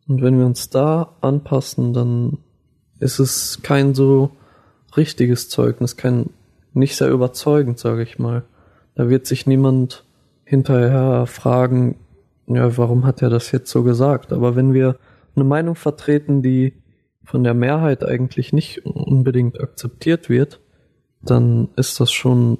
Und 0.09 0.23
wenn 0.23 0.39
wir 0.39 0.47
uns 0.47 0.71
da 0.71 1.15
anpassen, 1.21 1.93
dann 1.93 2.39
ist 3.01 3.19
es 3.19 3.61
kein 3.63 3.95
so 3.95 4.31
richtiges 4.97 5.49
Zeugnis, 5.49 5.97
kein 5.97 6.31
nicht 6.73 6.97
sehr 6.97 7.11
überzeugend, 7.11 7.79
sage 7.79 8.03
ich 8.03 8.19
mal. 8.19 8.45
Da 8.95 9.09
wird 9.09 9.27
sich 9.27 9.47
niemand 9.47 10.05
hinterher 10.45 11.27
fragen, 11.27 11.97
ja, 12.47 12.77
warum 12.77 13.07
hat 13.07 13.23
er 13.23 13.31
das 13.31 13.51
jetzt 13.53 13.71
so 13.71 13.83
gesagt? 13.83 14.33
Aber 14.33 14.57
wenn 14.57 14.75
wir 14.75 14.97
eine 15.35 15.45
Meinung 15.45 15.75
vertreten, 15.75 16.43
die 16.43 16.75
von 17.25 17.43
der 17.43 17.55
Mehrheit 17.55 18.05
eigentlich 18.05 18.53
nicht 18.53 18.85
unbedingt 18.85 19.59
akzeptiert 19.61 20.29
wird, 20.29 20.61
dann 21.23 21.69
ist 21.77 22.01
das 22.01 22.13
schon 22.13 22.59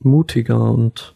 mutiger 0.00 0.70
und 0.70 1.14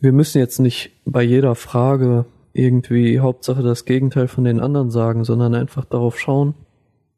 wir 0.00 0.12
müssen 0.12 0.38
jetzt 0.38 0.58
nicht 0.58 0.92
bei 1.04 1.22
jeder 1.22 1.54
Frage 1.54 2.26
irgendwie 2.52 3.20
Hauptsache 3.20 3.62
das 3.62 3.84
Gegenteil 3.84 4.28
von 4.28 4.44
den 4.44 4.60
anderen 4.60 4.90
sagen, 4.90 5.24
sondern 5.24 5.54
einfach 5.54 5.84
darauf 5.84 6.18
schauen, 6.18 6.54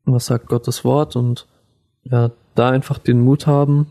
was 0.04 0.26
sagt 0.26 0.46
Gottes 0.46 0.84
Wort 0.84 1.16
und 1.16 1.46
ja, 2.04 2.30
da 2.54 2.70
einfach 2.70 2.98
den 2.98 3.20
Mut 3.20 3.46
haben, 3.46 3.86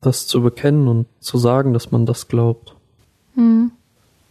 das 0.00 0.26
zu 0.26 0.42
bekennen 0.42 0.88
und 0.88 1.06
zu 1.20 1.38
sagen, 1.38 1.72
dass 1.72 1.92
man 1.92 2.06
das 2.06 2.28
glaubt. 2.28 2.74
Hm. 3.34 3.70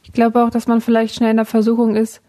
Ich 0.04 0.12
glaube 0.12 0.44
auch, 0.44 0.50
dass 0.50 0.68
man 0.68 0.82
vielleicht 0.82 1.16
schnell 1.16 1.32
in 1.32 1.38
der 1.38 1.46
Versuchung 1.46 1.96
ist, 1.96 2.22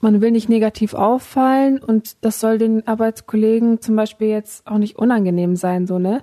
man 0.00 0.20
will 0.20 0.30
nicht 0.30 0.48
negativ 0.48 0.94
auffallen 0.94 1.78
und 1.78 2.24
das 2.24 2.40
soll 2.40 2.58
den 2.58 2.86
Arbeitskollegen 2.86 3.80
zum 3.80 3.96
Beispiel 3.96 4.28
jetzt 4.28 4.66
auch 4.66 4.78
nicht 4.78 4.96
unangenehm 4.96 5.56
sein, 5.56 5.86
so, 5.86 5.98
ne? 5.98 6.22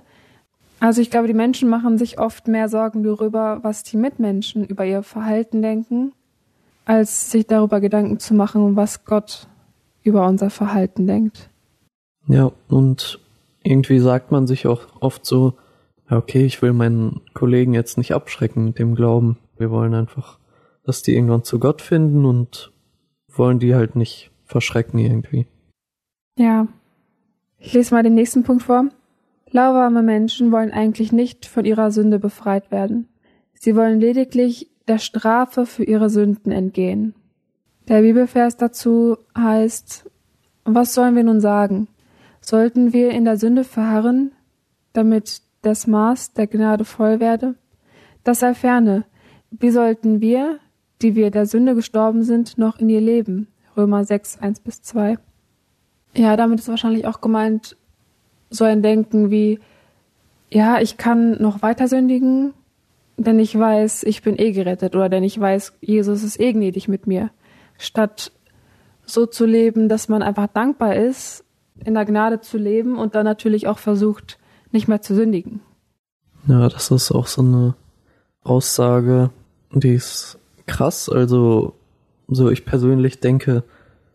Also 0.80 1.00
ich 1.00 1.10
glaube, 1.10 1.26
die 1.26 1.34
Menschen 1.34 1.68
machen 1.68 1.98
sich 1.98 2.18
oft 2.18 2.48
mehr 2.48 2.68
Sorgen 2.68 3.02
darüber, 3.02 3.60
was 3.62 3.82
die 3.82 3.96
Mitmenschen 3.96 4.64
über 4.64 4.84
ihr 4.84 5.02
Verhalten 5.02 5.62
denken, 5.62 6.12
als 6.84 7.30
sich 7.30 7.46
darüber 7.46 7.80
Gedanken 7.80 8.18
zu 8.18 8.34
machen, 8.34 8.76
was 8.76 9.04
Gott 9.04 9.48
über 10.02 10.26
unser 10.26 10.50
Verhalten 10.50 11.06
denkt. 11.06 11.48
Ja, 12.26 12.52
und 12.68 13.20
irgendwie 13.62 13.98
sagt 13.98 14.30
man 14.30 14.46
sich 14.46 14.66
auch 14.66 14.82
oft 15.00 15.24
so, 15.24 15.54
okay, 16.10 16.44
ich 16.44 16.60
will 16.62 16.72
meinen 16.72 17.22
Kollegen 17.32 17.74
jetzt 17.74 17.98
nicht 17.98 18.12
abschrecken 18.12 18.64
mit 18.66 18.78
dem 18.78 18.94
Glauben. 18.94 19.38
Wir 19.56 19.70
wollen 19.70 19.94
einfach, 19.94 20.38
dass 20.84 21.02
die 21.02 21.14
irgendwann 21.14 21.44
zu 21.44 21.58
Gott 21.58 21.80
finden 21.80 22.24
und 22.24 22.72
wollen 23.28 23.58
die 23.58 23.74
halt 23.74 23.96
nicht 23.96 24.30
verschrecken 24.44 24.98
irgendwie. 24.98 25.46
Ja. 26.38 26.68
Ich 27.58 27.72
lese 27.72 27.94
mal 27.94 28.02
den 28.02 28.14
nächsten 28.14 28.42
Punkt 28.42 28.62
vor. 28.62 28.86
Lauwarme 29.50 30.02
Menschen 30.02 30.50
wollen 30.52 30.72
eigentlich 30.72 31.12
nicht 31.12 31.46
von 31.46 31.64
ihrer 31.64 31.90
Sünde 31.90 32.18
befreit 32.18 32.70
werden. 32.70 33.08
Sie 33.54 33.76
wollen 33.76 34.00
lediglich 34.00 34.70
der 34.88 34.98
Strafe 34.98 35.66
für 35.66 35.84
ihre 35.84 36.10
Sünden 36.10 36.52
entgehen. 36.52 37.14
Der 37.88 38.00
Bibelvers 38.00 38.56
dazu 38.56 39.16
heißt, 39.36 40.10
was 40.64 40.94
sollen 40.94 41.16
wir 41.16 41.24
nun 41.24 41.40
sagen? 41.40 41.88
Sollten 42.40 42.92
wir 42.92 43.10
in 43.10 43.24
der 43.24 43.36
Sünde 43.36 43.64
verharren, 43.64 44.32
damit 44.92 45.42
das 45.62 45.86
Maß 45.86 46.32
der 46.32 46.46
Gnade 46.46 46.84
voll 46.84 47.20
werde? 47.20 47.54
Das 48.22 48.40
sei 48.40 48.54
ferne. 48.54 49.04
Wie 49.50 49.70
sollten 49.70 50.20
wir, 50.20 50.58
die 51.02 51.14
wir 51.14 51.30
der 51.30 51.46
Sünde 51.46 51.74
gestorben 51.74 52.22
sind, 52.22 52.58
noch 52.58 52.78
in 52.78 52.88
ihr 52.88 53.00
leben? 53.00 53.48
Römer 53.76 54.04
6, 54.04 54.38
1 54.38 54.60
bis 54.60 54.82
2. 54.82 55.18
Ja, 56.16 56.36
damit 56.36 56.60
ist 56.60 56.68
wahrscheinlich 56.68 57.06
auch 57.06 57.20
gemeint 57.20 57.76
so 58.50 58.64
ein 58.64 58.82
Denken 58.82 59.30
wie, 59.30 59.60
ja, 60.50 60.80
ich 60.80 60.96
kann 60.96 61.40
noch 61.42 61.62
weiter 61.62 61.88
sündigen, 61.88 62.52
denn 63.16 63.38
ich 63.38 63.58
weiß, 63.58 64.04
ich 64.04 64.22
bin 64.22 64.38
eh 64.38 64.52
gerettet 64.52 64.94
oder 64.94 65.08
denn 65.08 65.24
ich 65.24 65.38
weiß, 65.38 65.74
Jesus 65.80 66.22
ist 66.22 66.40
eh 66.40 66.52
gnädig 66.52 66.88
mit 66.88 67.06
mir. 67.06 67.30
Statt 67.78 68.32
so 69.06 69.26
zu 69.26 69.46
leben, 69.46 69.88
dass 69.88 70.08
man 70.08 70.22
einfach 70.22 70.46
dankbar 70.46 70.96
ist 70.96 71.44
in 71.84 71.94
der 71.94 72.04
Gnade 72.04 72.40
zu 72.40 72.56
leben 72.56 72.98
und 72.98 73.14
dann 73.14 73.24
natürlich 73.24 73.66
auch 73.66 73.78
versucht, 73.78 74.38
nicht 74.70 74.88
mehr 74.88 75.02
zu 75.02 75.14
sündigen. 75.14 75.60
Ja, 76.46 76.68
das 76.68 76.90
ist 76.90 77.10
auch 77.10 77.26
so 77.26 77.42
eine 77.42 77.74
Aussage, 78.42 79.30
die 79.72 79.94
ist 79.94 80.38
krass. 80.66 81.08
Also, 81.08 81.74
so 82.28 82.50
ich 82.50 82.64
persönlich 82.64 83.20
denke, 83.20 83.64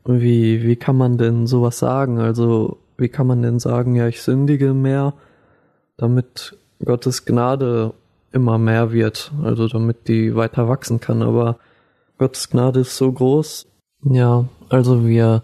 wie, 0.06 0.64
wie 0.64 0.76
kann 0.76 0.98
man 0.98 1.18
denn 1.18 1.48
sowas 1.48 1.80
sagen? 1.80 2.20
Also, 2.20 2.79
wie 3.00 3.10
kann 3.10 3.28
man 3.28 3.42
denn 3.42 3.60
sagen, 3.60 3.96
ja, 3.96 4.08
ich 4.08 4.22
sündige 4.22 4.74
mehr, 4.74 5.14
damit 5.98 6.58
Gottes 6.84 7.26
Gnade 7.26 7.94
immer 8.32 8.58
mehr 8.58 8.92
wird, 8.92 9.32
also 9.44 9.68
damit 9.68 10.08
die 10.08 10.36
weiter 10.36 10.68
wachsen 10.68 11.00
kann. 11.00 11.22
Aber 11.22 11.58
Gottes 12.18 12.50
Gnade 12.50 12.82
ist 12.82 12.96
so 12.96 13.12
groß. 13.12 13.68
Ja, 14.04 14.46
also 14.70 15.06
wir 15.06 15.44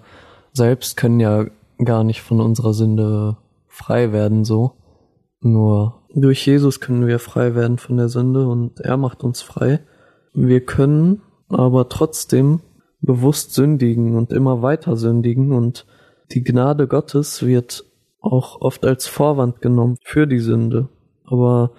selbst 0.54 0.98
können 0.98 1.20
ja 1.20 1.46
gar 1.84 2.04
nicht 2.04 2.22
von 2.22 2.40
unserer 2.40 2.74
Sünde 2.74 3.38
frei 3.68 4.12
werden, 4.12 4.46
so. 4.46 4.74
Nur 5.42 6.02
durch 6.14 6.46
Jesus 6.46 6.80
können 6.80 7.06
wir 7.08 7.20
frei 7.20 7.56
werden 7.56 7.78
von 7.78 7.98
der 7.98 8.10
Sünde 8.10 8.48
und 8.48 8.80
er 8.80 8.98
macht 8.98 9.24
uns 9.24 9.42
frei. 9.42 9.82
Wir 10.34 10.62
können 10.66 11.22
aber 11.50 11.90
trotzdem 11.90 12.62
bewusst 13.02 13.54
sündigen 13.54 14.16
und 14.16 14.32
immer 14.32 14.62
weiter 14.62 14.96
sündigen 14.96 15.52
und 15.52 15.86
die 16.32 16.44
Gnade 16.44 16.88
Gottes 16.88 17.46
wird 17.46 17.86
auch 18.20 18.62
oft 18.62 18.86
als 18.86 19.08
Vorwand 19.08 19.62
genommen 19.62 19.98
für 20.04 20.28
die 20.28 20.40
Sünde. 20.40 20.90
Aber 21.26 21.72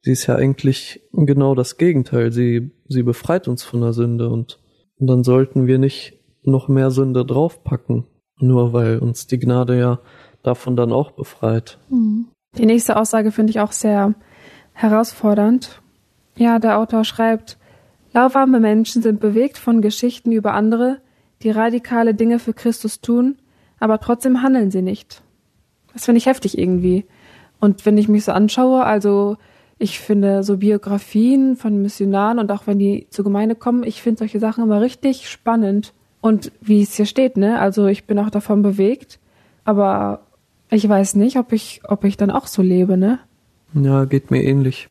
sie 0.00 0.12
ist 0.12 0.26
ja 0.26 0.36
eigentlich 0.36 1.02
genau 1.12 1.54
das 1.54 1.76
Gegenteil. 1.76 2.32
Sie, 2.32 2.72
sie 2.88 3.02
befreit 3.02 3.48
uns 3.48 3.62
von 3.62 3.80
der 3.80 3.92
Sünde 3.92 4.30
und, 4.30 4.58
und 4.98 5.06
dann 5.06 5.24
sollten 5.24 5.66
wir 5.66 5.78
nicht 5.78 6.18
noch 6.42 6.68
mehr 6.68 6.90
Sünde 6.90 7.24
draufpacken. 7.24 8.06
Nur 8.38 8.72
weil 8.72 8.98
uns 8.98 9.26
die 9.26 9.38
Gnade 9.38 9.78
ja 9.78 10.00
davon 10.42 10.76
dann 10.76 10.92
auch 10.92 11.12
befreit. 11.12 11.78
Mhm. 11.88 12.28
Die 12.58 12.66
nächste 12.66 12.96
Aussage 12.96 13.32
finde 13.32 13.50
ich 13.50 13.60
auch 13.60 13.72
sehr 13.72 14.14
herausfordernd. 14.72 15.80
Ja, 16.36 16.58
der 16.58 16.78
Autor 16.78 17.04
schreibt, 17.04 17.58
lauwarme 18.12 18.60
Menschen 18.60 19.02
sind 19.02 19.20
bewegt 19.20 19.58
von 19.58 19.80
Geschichten 19.80 20.32
über 20.32 20.54
andere, 20.54 20.98
die 21.42 21.50
radikale 21.50 22.14
Dinge 22.14 22.38
für 22.38 22.52
Christus 22.52 23.00
tun, 23.00 23.36
aber 23.82 23.98
trotzdem 23.98 24.42
handeln 24.42 24.70
sie 24.70 24.80
nicht. 24.80 25.22
Das 25.92 26.04
finde 26.04 26.18
ich 26.18 26.26
heftig 26.26 26.56
irgendwie. 26.56 27.04
Und 27.58 27.84
wenn 27.84 27.98
ich 27.98 28.08
mich 28.08 28.24
so 28.24 28.30
anschaue, 28.30 28.84
also 28.84 29.36
ich 29.76 29.98
finde 29.98 30.44
so 30.44 30.58
Biografien 30.58 31.56
von 31.56 31.82
Missionaren 31.82 32.38
und 32.38 32.52
auch 32.52 32.68
wenn 32.68 32.78
die 32.78 33.08
zur 33.10 33.24
Gemeinde 33.24 33.56
kommen, 33.56 33.82
ich 33.82 34.00
finde 34.00 34.20
solche 34.20 34.38
Sachen 34.38 34.62
immer 34.62 34.80
richtig 34.80 35.28
spannend. 35.28 35.94
Und 36.20 36.52
wie 36.60 36.82
es 36.82 36.94
hier 36.94 37.06
steht, 37.06 37.36
ne? 37.36 37.58
Also 37.58 37.86
ich 37.86 38.06
bin 38.06 38.20
auch 38.20 38.30
davon 38.30 38.62
bewegt, 38.62 39.18
aber 39.64 40.20
ich 40.70 40.88
weiß 40.88 41.16
nicht, 41.16 41.36
ob 41.36 41.50
ich, 41.52 41.80
ob 41.88 42.04
ich 42.04 42.16
dann 42.16 42.30
auch 42.30 42.46
so 42.46 42.62
lebe, 42.62 42.96
ne? 42.96 43.18
Ja, 43.74 44.04
geht 44.04 44.30
mir 44.30 44.44
ähnlich. 44.44 44.90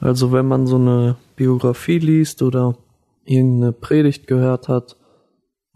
Also 0.00 0.32
wenn 0.32 0.46
man 0.46 0.66
so 0.66 0.76
eine 0.76 1.16
Biografie 1.36 1.98
liest 1.98 2.40
oder 2.40 2.78
irgendeine 3.26 3.72
Predigt 3.72 4.26
gehört 4.26 4.68
hat 4.68 4.96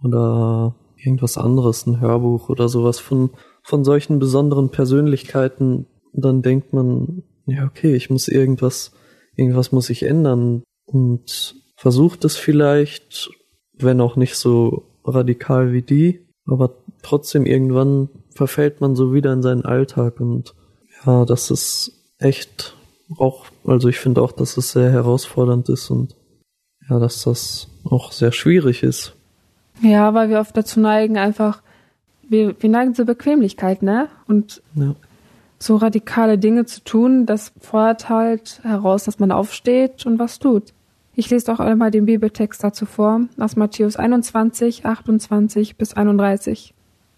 oder 0.02 0.74
irgendwas 1.06 1.38
anderes, 1.38 1.86
ein 1.86 2.00
Hörbuch 2.00 2.48
oder 2.48 2.68
sowas 2.68 2.98
von, 2.98 3.30
von 3.62 3.84
solchen 3.84 4.18
besonderen 4.18 4.70
Persönlichkeiten, 4.70 5.86
dann 6.12 6.42
denkt 6.42 6.72
man, 6.72 7.22
ja, 7.46 7.64
okay, 7.64 7.94
ich 7.94 8.10
muss 8.10 8.28
irgendwas, 8.28 8.92
irgendwas 9.36 9.72
muss 9.72 9.90
ich 9.90 10.02
ändern 10.02 10.62
und 10.86 11.54
versucht 11.76 12.24
es 12.24 12.36
vielleicht 12.36 13.30
wenn 13.78 14.00
auch 14.00 14.16
nicht 14.16 14.36
so 14.36 14.84
radikal 15.04 15.72
wie 15.72 15.82
die, 15.82 16.26
aber 16.46 16.74
trotzdem 17.02 17.46
irgendwann 17.46 18.08
verfällt 18.34 18.80
man 18.80 18.96
so 18.96 19.12
wieder 19.14 19.32
in 19.32 19.42
seinen 19.42 19.64
Alltag 19.64 20.20
und 20.20 20.54
ja, 21.04 21.24
das 21.24 21.50
ist 21.50 21.92
echt 22.18 22.74
auch, 23.18 23.46
also 23.64 23.88
ich 23.88 23.98
finde 23.98 24.22
auch, 24.22 24.32
dass 24.32 24.56
es 24.56 24.72
sehr 24.72 24.90
herausfordernd 24.90 25.68
ist 25.68 25.90
und 25.90 26.16
ja, 26.88 26.98
dass 26.98 27.22
das 27.22 27.68
auch 27.84 28.12
sehr 28.12 28.32
schwierig 28.32 28.82
ist. 28.82 29.15
Ja, 29.80 30.14
weil 30.14 30.30
wir 30.30 30.40
oft 30.40 30.56
dazu 30.56 30.80
neigen, 30.80 31.18
einfach, 31.18 31.62
wir, 32.28 32.60
wir 32.60 32.70
neigen 32.70 32.94
zur 32.94 33.04
Bequemlichkeit, 33.04 33.82
ne? 33.82 34.08
Und 34.26 34.62
ja. 34.74 34.94
so 35.58 35.76
radikale 35.76 36.38
Dinge 36.38 36.64
zu 36.64 36.82
tun, 36.82 37.26
das 37.26 37.52
fordert 37.60 38.08
halt 38.08 38.60
heraus, 38.62 39.04
dass 39.04 39.18
man 39.18 39.32
aufsteht 39.32 40.06
und 40.06 40.18
was 40.18 40.38
tut. 40.38 40.72
Ich 41.14 41.30
lese 41.30 41.52
auch 41.52 41.60
einmal 41.60 41.90
den 41.90 42.06
Bibeltext 42.06 42.62
dazu 42.62 42.84
vor, 42.84 43.22
aus 43.38 43.56
Matthäus 43.56 43.96
21, 43.96 44.84
28 44.84 45.76
bis 45.76 45.94
31. 45.94 46.74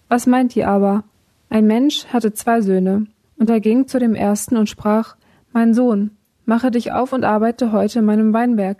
Was 0.08 0.26
meint 0.26 0.54
ihr 0.56 0.68
aber? 0.68 1.04
Ein 1.50 1.66
Mensch 1.66 2.06
hatte 2.06 2.32
zwei 2.32 2.60
Söhne, 2.60 3.06
und 3.38 3.48
er 3.50 3.60
ging 3.60 3.86
zu 3.86 3.98
dem 3.98 4.14
ersten 4.14 4.56
und 4.56 4.68
sprach, 4.68 5.16
Mein 5.52 5.74
Sohn, 5.74 6.10
mache 6.44 6.70
dich 6.70 6.92
auf 6.92 7.12
und 7.12 7.24
arbeite 7.24 7.72
heute 7.72 8.00
in 8.00 8.04
meinem 8.04 8.32
Weinberg. 8.32 8.78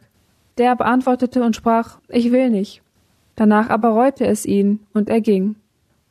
Der 0.59 0.75
beantwortete 0.77 1.43
und 1.43 1.57
sprach, 1.57 1.99
Ich 2.09 2.33
will 2.33 2.51
nicht. 2.51 2.83
Danach 3.39 3.71
aber 3.71 3.91
reute 3.91 4.27
es 4.27 4.45
ihn, 4.45 4.81
und 4.95 5.09
er 5.09 5.21
ging. 5.21 5.55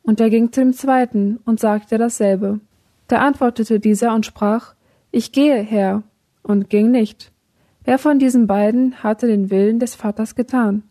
Und 0.02 0.22
er 0.22 0.30
ging 0.30 0.54
zu 0.54 0.62
dem 0.62 0.72
zweiten 0.72 1.40
und 1.44 1.60
sagte 1.60 1.98
dasselbe. 1.98 2.62
Da 3.10 3.18
antwortete 3.18 3.82
dieser 3.82 4.16
und 4.16 4.26
sprach, 4.26 4.76
Ich 5.12 5.34
gehe, 5.34 5.58
Herr, 5.58 6.04
und 6.42 6.70
ging 6.70 6.90
nicht. 6.90 7.34
Wer 7.84 7.98
von 7.98 8.18
diesen 8.18 8.48
beiden 8.48 9.04
hatte 9.04 9.28
den 9.28 9.50
Willen 9.50 9.78
des 9.78 9.94
Vaters 9.94 10.36
getan? 10.36 10.84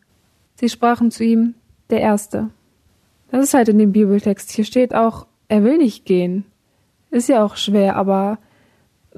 Sie 0.57 0.69
sprachen 0.69 1.11
zu 1.11 1.25
ihm, 1.25 1.55
der 1.88 2.02
Erste. 2.02 2.50
Das 3.31 3.43
ist 3.43 3.55
halt 3.55 3.71
in 3.71 3.78
dem 3.78 3.93
Bibeltext. 3.93 4.50
Hier 4.50 4.66
steht 4.66 4.95
auch, 4.95 5.26
er 5.49 5.64
will 5.64 5.78
nicht 5.78 6.05
gehen. 6.05 6.45
Ist 7.11 7.31
ja 7.31 7.43
auch 7.43 7.57
schwer, 7.57 7.97
aber 7.97 8.37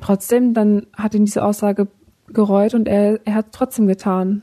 trotzdem, 0.01 0.55
dann 0.55 0.87
hat 0.93 1.17
ihn 1.17 1.25
diese 1.25 1.45
Aussage 1.45 1.89
gereut 2.29 2.75
und 2.75 2.87
er, 2.87 3.19
er 3.27 3.35
hat 3.35 3.47
trotzdem 3.51 3.89
getan. 3.89 4.43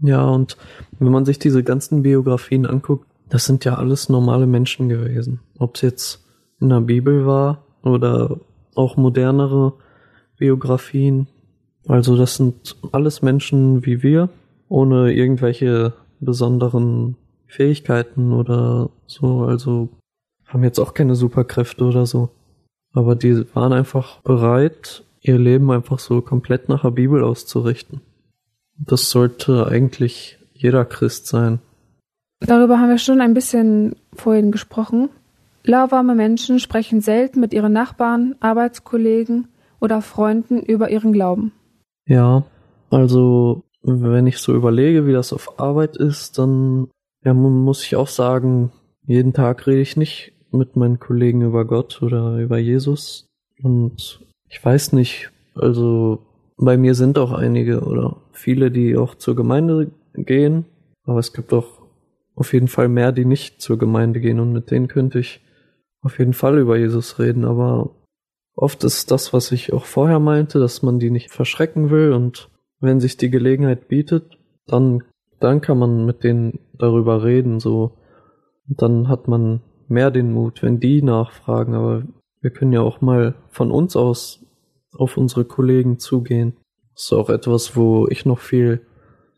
Ja, 0.00 0.24
und 0.24 0.56
wenn 0.98 1.12
man 1.12 1.24
sich 1.24 1.38
diese 1.38 1.62
ganzen 1.62 2.02
Biografien 2.02 2.66
anguckt, 2.66 3.06
das 3.28 3.44
sind 3.44 3.64
ja 3.64 3.74
alles 3.74 4.08
normale 4.08 4.46
Menschen 4.46 4.88
gewesen. 4.88 5.40
Ob 5.58 5.76
es 5.76 5.80
jetzt 5.80 6.24
in 6.60 6.68
der 6.68 6.80
Bibel 6.80 7.26
war 7.26 7.64
oder 7.82 8.38
auch 8.74 8.96
modernere 8.96 9.72
Biografien. 10.38 11.28
Also 11.88 12.16
das 12.16 12.36
sind 12.36 12.76
alles 12.92 13.22
Menschen 13.22 13.84
wie 13.86 14.02
wir, 14.02 14.28
ohne 14.68 15.12
irgendwelche 15.12 15.94
besonderen 16.20 17.16
Fähigkeiten 17.46 18.32
oder 18.32 18.90
so. 19.06 19.42
Also 19.42 19.88
haben 20.46 20.64
jetzt 20.64 20.78
auch 20.78 20.94
keine 20.94 21.14
Superkräfte 21.14 21.84
oder 21.84 22.06
so. 22.06 22.30
Aber 22.92 23.14
die 23.14 23.44
waren 23.54 23.72
einfach 23.72 24.20
bereit, 24.20 25.04
ihr 25.20 25.38
Leben 25.38 25.70
einfach 25.70 25.98
so 25.98 26.20
komplett 26.20 26.68
nach 26.68 26.82
der 26.82 26.90
Bibel 26.92 27.22
auszurichten. 27.22 28.00
Das 28.78 29.10
sollte 29.10 29.66
eigentlich 29.66 30.38
jeder 30.52 30.84
Christ 30.84 31.26
sein. 31.26 31.60
Darüber 32.40 32.78
haben 32.78 32.90
wir 32.90 32.98
schon 32.98 33.20
ein 33.20 33.34
bisschen 33.34 33.96
vorhin 34.14 34.52
gesprochen. 34.52 35.08
Lauwarme 35.64 36.14
Menschen 36.14 36.60
sprechen 36.60 37.00
selten 37.00 37.40
mit 37.40 37.52
ihren 37.52 37.72
Nachbarn, 37.72 38.36
Arbeitskollegen 38.40 39.48
oder 39.80 40.00
Freunden 40.02 40.60
über 40.60 40.90
ihren 40.90 41.12
Glauben. 41.12 41.52
Ja, 42.06 42.44
also 42.90 43.64
wenn 43.82 44.26
ich 44.26 44.38
so 44.38 44.54
überlege, 44.54 45.06
wie 45.06 45.12
das 45.12 45.32
auf 45.32 45.58
Arbeit 45.58 45.96
ist, 45.96 46.38
dann 46.38 46.88
ja, 47.24 47.34
muss 47.34 47.84
ich 47.84 47.96
auch 47.96 48.08
sagen, 48.08 48.72
jeden 49.06 49.32
Tag 49.32 49.66
rede 49.66 49.80
ich 49.80 49.96
nicht 49.96 50.32
mit 50.50 50.76
meinen 50.76 51.00
Kollegen 51.00 51.42
über 51.42 51.64
Gott 51.64 52.02
oder 52.02 52.38
über 52.38 52.58
Jesus. 52.58 53.26
Und 53.62 54.20
ich 54.48 54.64
weiß 54.64 54.92
nicht, 54.92 55.30
also 55.54 56.20
bei 56.56 56.76
mir 56.76 56.94
sind 56.94 57.18
auch 57.18 57.32
einige 57.32 57.80
oder 57.80 58.16
viele, 58.32 58.70
die 58.70 58.96
auch 58.96 59.14
zur 59.14 59.36
Gemeinde 59.36 59.90
gehen, 60.14 60.64
aber 61.04 61.18
es 61.18 61.32
gibt 61.32 61.52
auch 61.52 61.82
auf 62.34 62.52
jeden 62.52 62.68
Fall 62.68 62.88
mehr, 62.88 63.12
die 63.12 63.24
nicht 63.24 63.60
zur 63.60 63.78
Gemeinde 63.78 64.20
gehen. 64.20 64.40
Und 64.40 64.52
mit 64.52 64.70
denen 64.70 64.88
könnte 64.88 65.18
ich 65.18 65.40
auf 66.02 66.18
jeden 66.18 66.34
Fall 66.34 66.58
über 66.58 66.76
Jesus 66.76 67.18
reden, 67.18 67.44
aber 67.44 67.90
oft 68.54 68.84
ist 68.84 69.10
das, 69.10 69.32
was 69.32 69.52
ich 69.52 69.72
auch 69.72 69.84
vorher 69.84 70.18
meinte, 70.18 70.58
dass 70.58 70.82
man 70.82 70.98
die 70.98 71.10
nicht 71.10 71.30
verschrecken 71.30 71.90
will. 71.90 72.12
Und 72.12 72.50
wenn 72.80 73.00
sich 73.00 73.16
die 73.16 73.30
Gelegenheit 73.30 73.88
bietet, 73.88 74.38
dann, 74.66 75.02
dann 75.40 75.60
kann 75.60 75.78
man 75.78 76.06
mit 76.06 76.24
denen 76.24 76.60
darüber 76.78 77.24
reden, 77.24 77.60
so. 77.60 77.98
Und 78.68 78.82
dann 78.82 79.08
hat 79.08 79.28
man 79.28 79.62
mehr 79.88 80.10
den 80.10 80.32
Mut, 80.32 80.62
wenn 80.62 80.80
die 80.80 81.02
nachfragen, 81.02 81.74
aber 81.74 82.02
wir 82.40 82.50
können 82.50 82.72
ja 82.72 82.80
auch 82.80 83.00
mal 83.00 83.34
von 83.48 83.70
uns 83.70 83.96
aus 83.96 84.45
auf 84.98 85.16
unsere 85.16 85.44
Kollegen 85.44 85.98
zugehen. 85.98 86.56
Das 86.94 87.04
ist 87.04 87.12
auch 87.12 87.30
etwas, 87.30 87.76
wo 87.76 88.08
ich 88.08 88.24
noch 88.24 88.38
viel 88.38 88.80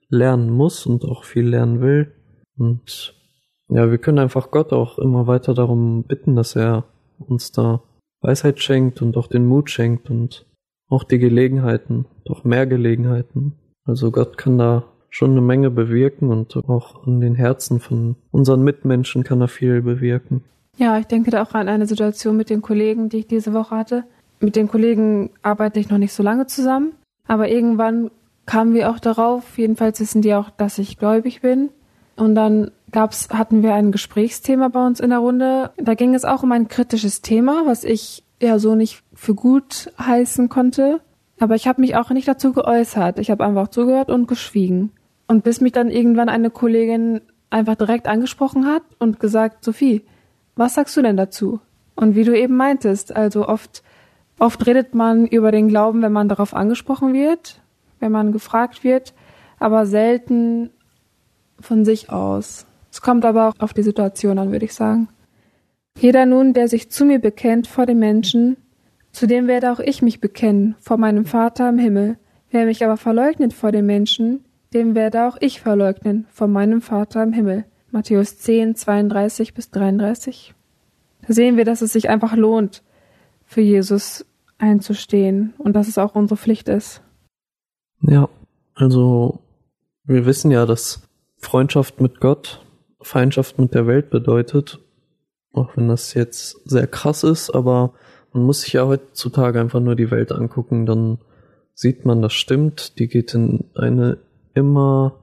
lernen 0.08 0.50
muss 0.50 0.86
und 0.86 1.04
auch 1.04 1.24
viel 1.24 1.48
lernen 1.48 1.80
will. 1.80 2.12
Und 2.56 3.14
ja, 3.68 3.90
wir 3.90 3.98
können 3.98 4.18
einfach 4.18 4.50
Gott 4.50 4.72
auch 4.72 4.98
immer 4.98 5.26
weiter 5.26 5.54
darum 5.54 6.04
bitten, 6.04 6.36
dass 6.36 6.56
er 6.56 6.84
uns 7.18 7.52
da 7.52 7.82
Weisheit 8.20 8.60
schenkt 8.60 9.02
und 9.02 9.16
auch 9.16 9.26
den 9.26 9.46
Mut 9.46 9.70
schenkt 9.70 10.10
und 10.10 10.46
auch 10.88 11.04
die 11.04 11.18
Gelegenheiten, 11.18 12.06
doch 12.24 12.44
mehr 12.44 12.66
Gelegenheiten. 12.66 13.54
Also 13.84 14.10
Gott 14.10 14.38
kann 14.38 14.58
da 14.58 14.84
schon 15.10 15.32
eine 15.32 15.40
Menge 15.40 15.70
bewirken 15.70 16.30
und 16.30 16.56
auch 16.56 17.06
in 17.06 17.20
den 17.20 17.34
Herzen 17.34 17.80
von 17.80 18.16
unseren 18.30 18.62
Mitmenschen 18.62 19.24
kann 19.24 19.40
er 19.40 19.48
viel 19.48 19.82
bewirken. 19.82 20.44
Ja, 20.76 20.98
ich 20.98 21.06
denke 21.06 21.30
da 21.30 21.42
auch 21.42 21.54
an 21.54 21.68
eine 21.68 21.86
Situation 21.86 22.36
mit 22.36 22.50
den 22.50 22.62
Kollegen, 22.62 23.08
die 23.08 23.18
ich 23.18 23.26
diese 23.26 23.52
Woche 23.52 23.76
hatte. 23.76 24.04
Mit 24.40 24.56
den 24.56 24.68
Kollegen 24.68 25.30
arbeite 25.42 25.80
ich 25.80 25.90
noch 25.90 25.98
nicht 25.98 26.12
so 26.12 26.22
lange 26.22 26.46
zusammen, 26.46 26.92
aber 27.26 27.48
irgendwann 27.48 28.10
kamen 28.46 28.74
wir 28.74 28.90
auch 28.90 28.98
darauf, 28.98 29.58
jedenfalls 29.58 30.00
wissen 30.00 30.22
die 30.22 30.34
auch, 30.34 30.50
dass 30.50 30.78
ich 30.78 30.98
gläubig 30.98 31.42
bin. 31.42 31.70
Und 32.16 32.34
dann 32.34 32.70
gab's, 32.90 33.28
hatten 33.30 33.62
wir 33.62 33.74
ein 33.74 33.92
Gesprächsthema 33.92 34.68
bei 34.68 34.84
uns 34.84 35.00
in 35.00 35.10
der 35.10 35.18
Runde. 35.18 35.70
Da 35.76 35.94
ging 35.94 36.14
es 36.14 36.24
auch 36.24 36.42
um 36.42 36.52
ein 36.52 36.66
kritisches 36.66 37.22
Thema, 37.22 37.62
was 37.66 37.84
ich 37.84 38.24
ja 38.40 38.58
so 38.58 38.74
nicht 38.74 39.02
für 39.14 39.34
gut 39.34 39.92
heißen 40.00 40.48
konnte. 40.48 41.00
Aber 41.38 41.54
ich 41.54 41.68
habe 41.68 41.80
mich 41.80 41.94
auch 41.94 42.10
nicht 42.10 42.26
dazu 42.26 42.52
geäußert. 42.52 43.18
Ich 43.18 43.30
habe 43.30 43.44
einfach 43.44 43.68
zugehört 43.68 44.10
und 44.10 44.26
geschwiegen. 44.26 44.92
Und 45.28 45.44
bis 45.44 45.60
mich 45.60 45.72
dann 45.72 45.90
irgendwann 45.90 46.28
eine 46.28 46.50
Kollegin 46.50 47.20
einfach 47.50 47.76
direkt 47.76 48.08
angesprochen 48.08 48.66
hat 48.66 48.82
und 48.98 49.20
gesagt, 49.20 49.64
Sophie, 49.64 50.02
was 50.56 50.74
sagst 50.74 50.96
du 50.96 51.02
denn 51.02 51.16
dazu? 51.16 51.60
Und 51.94 52.16
wie 52.16 52.24
du 52.24 52.36
eben 52.36 52.56
meintest, 52.56 53.14
also 53.14 53.46
oft, 53.46 53.82
oft 54.38 54.66
redet 54.66 54.94
man 54.94 55.26
über 55.26 55.52
den 55.52 55.68
Glauben, 55.68 56.02
wenn 56.02 56.12
man 56.12 56.28
darauf 56.28 56.54
angesprochen 56.54 57.12
wird, 57.12 57.60
wenn 58.00 58.12
man 58.12 58.32
gefragt 58.32 58.84
wird, 58.84 59.14
aber 59.58 59.86
selten 59.86 60.70
von 61.60 61.84
sich 61.84 62.10
aus. 62.10 62.66
Es 62.90 63.00
kommt 63.00 63.24
aber 63.24 63.48
auch 63.48 63.54
auf 63.58 63.74
die 63.74 63.82
Situation 63.82 64.38
an, 64.38 64.52
würde 64.52 64.64
ich 64.64 64.74
sagen. 64.74 65.08
Jeder 65.98 66.26
nun, 66.26 66.52
der 66.52 66.68
sich 66.68 66.90
zu 66.90 67.04
mir 67.04 67.18
bekennt 67.18 67.66
vor 67.66 67.86
den 67.86 67.98
Menschen, 67.98 68.56
zu 69.12 69.26
dem 69.26 69.48
werde 69.48 69.72
auch 69.72 69.80
ich 69.80 70.00
mich 70.00 70.20
bekennen 70.20 70.76
vor 70.80 70.96
meinem 70.96 71.24
Vater 71.24 71.68
im 71.68 71.78
Himmel. 71.78 72.18
Wer 72.50 72.66
mich 72.66 72.84
aber 72.84 72.96
verleugnet 72.96 73.52
vor 73.52 73.72
den 73.72 73.86
Menschen, 73.86 74.44
dem 74.72 74.94
werde 74.94 75.26
auch 75.26 75.36
ich 75.40 75.60
verleugnen 75.60 76.26
vor 76.30 76.46
meinem 76.46 76.80
Vater 76.80 77.22
im 77.22 77.32
Himmel. 77.32 77.64
Matthäus 77.90 78.38
10, 78.38 78.76
32 78.76 79.54
bis 79.54 79.70
33. 79.70 80.54
Da 81.26 81.32
sehen 81.32 81.56
wir, 81.56 81.64
dass 81.64 81.82
es 81.82 81.92
sich 81.92 82.08
einfach 82.08 82.36
lohnt, 82.36 82.82
für 83.44 83.62
Jesus 83.62 84.26
einzustehen 84.58 85.54
und 85.58 85.74
dass 85.74 85.88
es 85.88 85.98
auch 85.98 86.14
unsere 86.14 86.36
Pflicht 86.36 86.68
ist. 86.68 87.02
Ja, 88.02 88.28
also 88.74 89.40
wir 90.04 90.26
wissen 90.26 90.50
ja, 90.50 90.66
dass 90.66 91.08
Freundschaft 91.38 92.00
mit 92.00 92.20
Gott 92.20 92.64
Feindschaft 93.00 93.58
mit 93.58 93.74
der 93.74 93.86
Welt 93.86 94.10
bedeutet. 94.10 94.80
Auch 95.52 95.76
wenn 95.76 95.88
das 95.88 96.14
jetzt 96.14 96.68
sehr 96.68 96.86
krass 96.86 97.22
ist, 97.24 97.50
aber 97.50 97.94
man 98.32 98.42
muss 98.44 98.62
sich 98.62 98.74
ja 98.74 98.86
heutzutage 98.86 99.60
einfach 99.60 99.80
nur 99.80 99.96
die 99.96 100.10
Welt 100.10 100.32
angucken, 100.32 100.84
dann 100.84 101.18
sieht 101.74 102.04
man, 102.04 102.22
das 102.22 102.34
stimmt. 102.34 102.98
Die 102.98 103.08
geht 103.08 103.34
in 103.34 103.70
eine 103.74 104.18
immer 104.54 105.22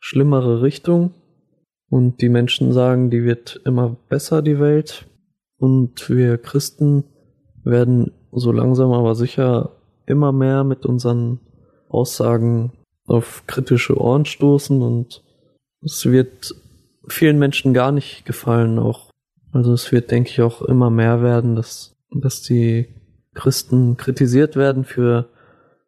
schlimmere 0.00 0.62
Richtung. 0.62 1.14
Und 1.88 2.20
die 2.20 2.28
Menschen 2.28 2.72
sagen, 2.72 3.10
die 3.10 3.24
wird 3.24 3.60
immer 3.64 3.96
besser, 4.08 4.42
die 4.42 4.58
Welt. 4.58 5.06
Und 5.56 6.10
wir 6.10 6.38
Christen 6.38 7.04
werden 7.62 8.12
so 8.34 8.52
langsam 8.52 8.92
aber 8.92 9.14
sicher 9.14 9.70
immer 10.06 10.32
mehr 10.32 10.64
mit 10.64 10.86
unseren 10.86 11.40
Aussagen 11.88 12.72
auf 13.06 13.44
kritische 13.46 13.98
Ohren 14.00 14.24
stoßen 14.24 14.82
und 14.82 15.22
es 15.82 16.06
wird 16.06 16.54
vielen 17.08 17.38
Menschen 17.38 17.74
gar 17.74 17.92
nicht 17.92 18.24
gefallen 18.24 18.78
auch. 18.78 19.10
Also 19.52 19.72
es 19.72 19.92
wird, 19.92 20.10
denke 20.10 20.30
ich, 20.30 20.42
auch 20.42 20.62
immer 20.62 20.90
mehr 20.90 21.22
werden, 21.22 21.54
dass, 21.54 21.94
dass 22.10 22.42
die 22.42 22.88
Christen 23.34 23.96
kritisiert 23.96 24.56
werden 24.56 24.84
für, 24.84 25.28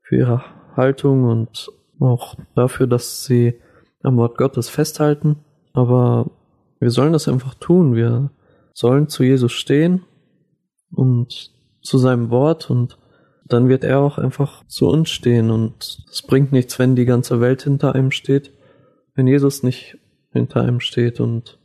für 0.02 0.16
ihre 0.16 0.44
Haltung 0.76 1.24
und 1.24 1.70
auch 1.98 2.37
dafür, 2.54 2.87
dass 2.87 3.24
sie 3.24 3.54
am 4.02 4.16
Wort 4.18 4.37
Gottes 4.37 4.68
festhalten. 4.68 5.37
Aber 5.72 6.30
wir 6.78 6.90
sollen 6.90 7.12
das 7.12 7.28
einfach 7.28 7.54
tun. 7.54 7.94
Wir 7.94 8.30
sollen 8.74 9.09
zu 9.09 9.22
Jesus 9.24 9.52
stehen 9.52 10.02
und 10.92 11.50
zu 11.87 11.99
seinem 11.99 12.31
Wort 12.31 12.68
und 12.68 12.99
dann 13.46 13.68
wird 13.68 13.85
er 13.85 14.01
auch 14.01 14.18
einfach 14.18 14.66
zu 14.66 14.88
uns 14.88 15.09
stehen 15.11 15.51
und 15.51 16.05
es 16.11 16.22
bringt 16.22 16.53
nichts, 16.53 16.79
wenn 16.79 16.96
die 16.96 17.05
ganze 17.05 17.40
Welt 17.40 17.62
hinter 17.62 17.94
einem 17.94 18.11
steht, 18.11 18.53
wenn 19.14 19.27
Jesus 19.27 19.62
nicht 19.62 19.99
hinter 20.33 20.62
einem 20.62 20.81
steht 20.81 21.20
und 21.20 21.59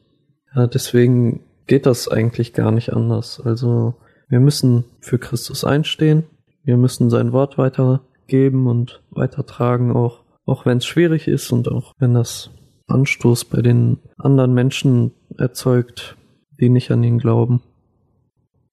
ja, 0.55 0.67
deswegen 0.67 1.43
geht 1.65 1.85
das 1.85 2.07
eigentlich 2.07 2.53
gar 2.53 2.71
nicht 2.71 2.93
anders. 2.93 3.41
Also 3.43 3.95
wir 4.27 4.39
müssen 4.39 4.85
für 4.99 5.17
Christus 5.17 5.63
einstehen, 5.63 6.23
wir 6.63 6.77
müssen 6.77 7.09
sein 7.09 7.31
Wort 7.31 7.57
weitergeben 7.57 8.67
und 8.67 9.01
weitertragen, 9.09 9.91
auch, 9.91 10.23
auch 10.45 10.65
wenn 10.65 10.77
es 10.77 10.85
schwierig 10.85 11.27
ist 11.27 11.51
und 11.51 11.67
auch 11.67 11.93
wenn 11.97 12.13
das 12.13 12.51
Anstoß 12.87 13.45
bei 13.45 13.61
den 13.61 13.97
anderen 14.17 14.53
Menschen 14.53 15.13
erzeugt, 15.37 16.15
die 16.59 16.69
nicht 16.69 16.91
an 16.91 17.03
ihn 17.03 17.17
glauben. 17.17 17.63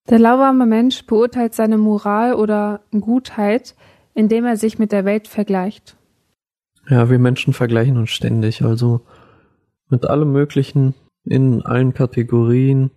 Der 0.08 0.18
lauwarme 0.18 0.64
Mensch 0.64 1.04
beurteilt 1.04 1.54
seine 1.54 1.76
Moral 1.76 2.34
oder 2.34 2.80
Gutheit, 2.92 3.74
indem 4.14 4.46
er 4.46 4.56
sich 4.56 4.78
mit 4.78 4.90
der 4.90 5.04
Welt 5.04 5.28
vergleicht. 5.28 5.96
Ja, 6.88 7.10
wir 7.10 7.18
Menschen 7.18 7.52
vergleichen 7.52 7.98
uns 7.98 8.10
ständig, 8.10 8.62
also 8.62 9.02
mit 9.90 10.06
allem 10.06 10.32
Möglichen 10.32 10.94
in 11.24 11.62
allen 11.62 11.92
Kategorien, 11.92 12.90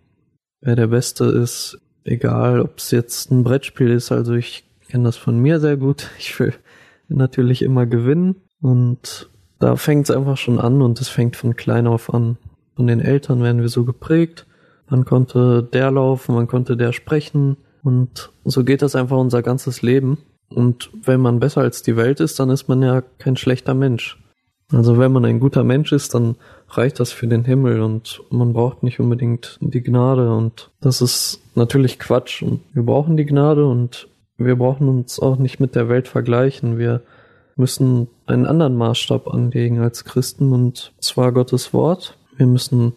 wer 0.62 0.78
der 0.78 0.88
Beste 0.88 1.26
ist, 1.26 1.82
egal 2.06 2.62
ob 2.62 2.78
es 2.78 2.92
jetzt 2.92 3.30
ein 3.32 3.44
Brettspiel 3.44 3.90
ist. 3.90 4.14
Also 4.14 4.34
ich 4.34 4.64
kenne 4.88 5.04
das 5.04 5.18
von 5.18 5.38
mir 5.38 5.60
sehr 5.60 5.78
gut. 5.78 6.10
Ich 6.20 6.40
will 6.40 6.54
natürlich 7.10 7.62
immer 7.62 7.86
gewinnen 7.86 8.36
und 8.62 9.30
da 9.60 9.76
fängt 9.76 10.10
es 10.10 10.16
einfach 10.16 10.38
schon 10.38 10.60
an 10.60 10.82
und 10.82 11.02
es 11.02 11.10
fängt 11.10 11.36
von 11.36 11.58
klein 11.58 11.88
auf 11.88 12.14
an. 12.14 12.38
Von 12.76 12.88
den 12.88 13.02
Eltern 13.02 13.44
werden 13.44 13.62
wir 13.62 13.68
so 13.68 13.84
geprägt. 13.84 14.48
Man 14.92 15.06
konnte 15.06 15.64
der 15.64 15.90
laufen, 15.90 16.36
man 16.36 16.48
konnte 16.48 16.76
der 16.76 16.92
sprechen 16.92 17.56
und 17.82 18.32
so 18.44 18.66
geht 18.66 18.82
das 18.82 18.94
einfach 18.96 19.18
unser 19.18 19.42
ganzes 19.42 19.82
Leben. 19.82 20.18
Und 20.50 20.90
wenn 21.06 21.22
man 21.22 21.40
besser 21.40 21.62
als 21.62 21.82
die 21.82 21.96
Welt 21.96 22.20
ist, 22.20 22.38
dann 22.40 22.50
ist 22.50 22.68
man 22.68 22.82
ja 22.82 23.02
kein 23.18 23.38
schlechter 23.38 23.74
Mensch. 23.74 24.22
Also 24.74 25.00
wenn 25.00 25.14
man 25.14 25.24
ein 25.24 25.40
guter 25.40 25.64
Mensch 25.64 25.94
ist, 25.94 26.14
dann 26.14 26.36
reicht 26.68 27.00
das 27.00 27.14
für 27.14 27.28
den 27.28 27.46
Himmel 27.46 27.82
und 27.82 28.22
man 28.30 28.52
braucht 28.52 28.84
nicht 28.84 29.00
unbedingt 29.00 29.58
die 29.62 29.82
Gnade 29.82 30.34
und 30.34 30.72
das 30.82 31.02
ist 31.02 31.42
natürlich 31.56 31.98
Quatsch 31.98 32.42
und 32.42 32.62
wir 32.74 32.84
brauchen 32.84 33.16
die 33.16 33.26
Gnade 33.26 33.66
und 33.66 34.10
wir 34.38 34.58
brauchen 34.58 34.90
uns 34.90 35.20
auch 35.20 35.38
nicht 35.38 35.62
mit 35.62 35.74
der 35.74 35.88
Welt 35.88 36.10
vergleichen. 36.10 36.78
Wir 36.78 37.02
müssen 37.56 38.08
einen 38.26 38.46
anderen 38.46 38.76
Maßstab 38.76 39.28
anlegen 39.28 39.80
als 39.80 40.04
Christen 40.04 40.52
und 40.52 40.92
zwar 41.00 41.32
Gottes 41.32 41.74
Wort. 41.74 42.18
Wir 42.36 42.48
müssen 42.48 42.94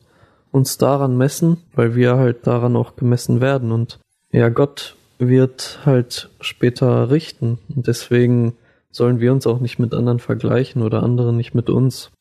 uns 0.54 0.78
daran 0.78 1.18
messen, 1.18 1.56
weil 1.74 1.96
wir 1.96 2.16
halt 2.16 2.46
daran 2.46 2.76
auch 2.76 2.94
gemessen 2.94 3.40
werden 3.40 3.72
und 3.72 3.98
ja, 4.30 4.50
Gott 4.50 4.96
wird 5.18 5.80
halt 5.84 6.30
später 6.40 7.10
richten 7.10 7.58
und 7.74 7.88
deswegen 7.88 8.54
sollen 8.92 9.18
wir 9.18 9.32
uns 9.32 9.48
auch 9.48 9.58
nicht 9.58 9.80
mit 9.80 9.92
anderen 9.94 10.20
vergleichen 10.20 10.82
oder 10.82 11.02
andere 11.02 11.32
nicht 11.32 11.54
mit 11.54 11.70
uns. 11.70 12.12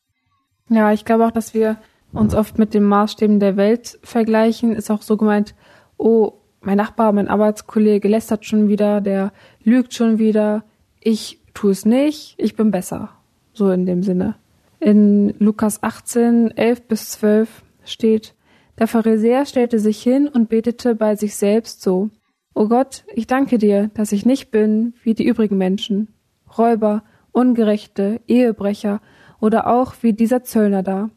Ja, 0.68 0.92
ich 0.92 1.04
glaube 1.04 1.26
auch, 1.26 1.30
dass 1.30 1.54
wir 1.54 1.76
uns 2.12 2.34
oft 2.34 2.58
mit 2.58 2.74
den 2.74 2.82
Maßstäben 2.82 3.38
der 3.38 3.56
Welt 3.56 3.98
vergleichen. 4.02 4.74
Ist 4.74 4.90
auch 4.90 5.02
so 5.02 5.16
gemeint, 5.16 5.54
oh, 5.96 6.32
mein 6.60 6.76
Nachbar, 6.76 7.12
mein 7.12 7.28
Arbeitskollege 7.28 8.08
lästert 8.08 8.44
schon 8.44 8.68
wieder, 8.68 9.00
der 9.00 9.32
lügt 9.62 9.94
schon 9.94 10.18
wieder. 10.18 10.64
Ich 11.00 11.40
tue 11.52 11.70
es 11.70 11.84
nicht, 11.84 12.34
ich 12.38 12.56
bin 12.56 12.72
besser. 12.72 13.10
So 13.52 13.70
in 13.70 13.86
dem 13.86 14.02
Sinne. 14.02 14.34
In 14.80 15.34
Lukas 15.38 15.82
18, 15.82 16.56
11 16.56 16.88
bis 16.88 17.10
12 17.10 17.63
steht, 17.84 18.34
der 18.78 18.88
Pharisäer 18.88 19.46
stellte 19.46 19.78
sich 19.78 20.02
hin 20.02 20.28
und 20.28 20.48
betete 20.48 20.94
bei 20.94 21.16
sich 21.16 21.36
selbst 21.36 21.82
so, 21.82 22.10
O 22.54 22.68
Gott, 22.68 23.04
ich 23.14 23.26
danke 23.26 23.58
dir, 23.58 23.90
dass 23.94 24.12
ich 24.12 24.24
nicht 24.24 24.50
bin 24.50 24.94
wie 25.02 25.14
die 25.14 25.26
übrigen 25.26 25.58
Menschen, 25.58 26.14
Räuber, 26.56 27.02
Ungerechte, 27.32 28.20
Ehebrecher 28.28 29.00
oder 29.40 29.66
auch 29.66 29.94
wie 30.02 30.12
dieser 30.12 30.44
Zöllner 30.44 30.84
da. 30.84 31.10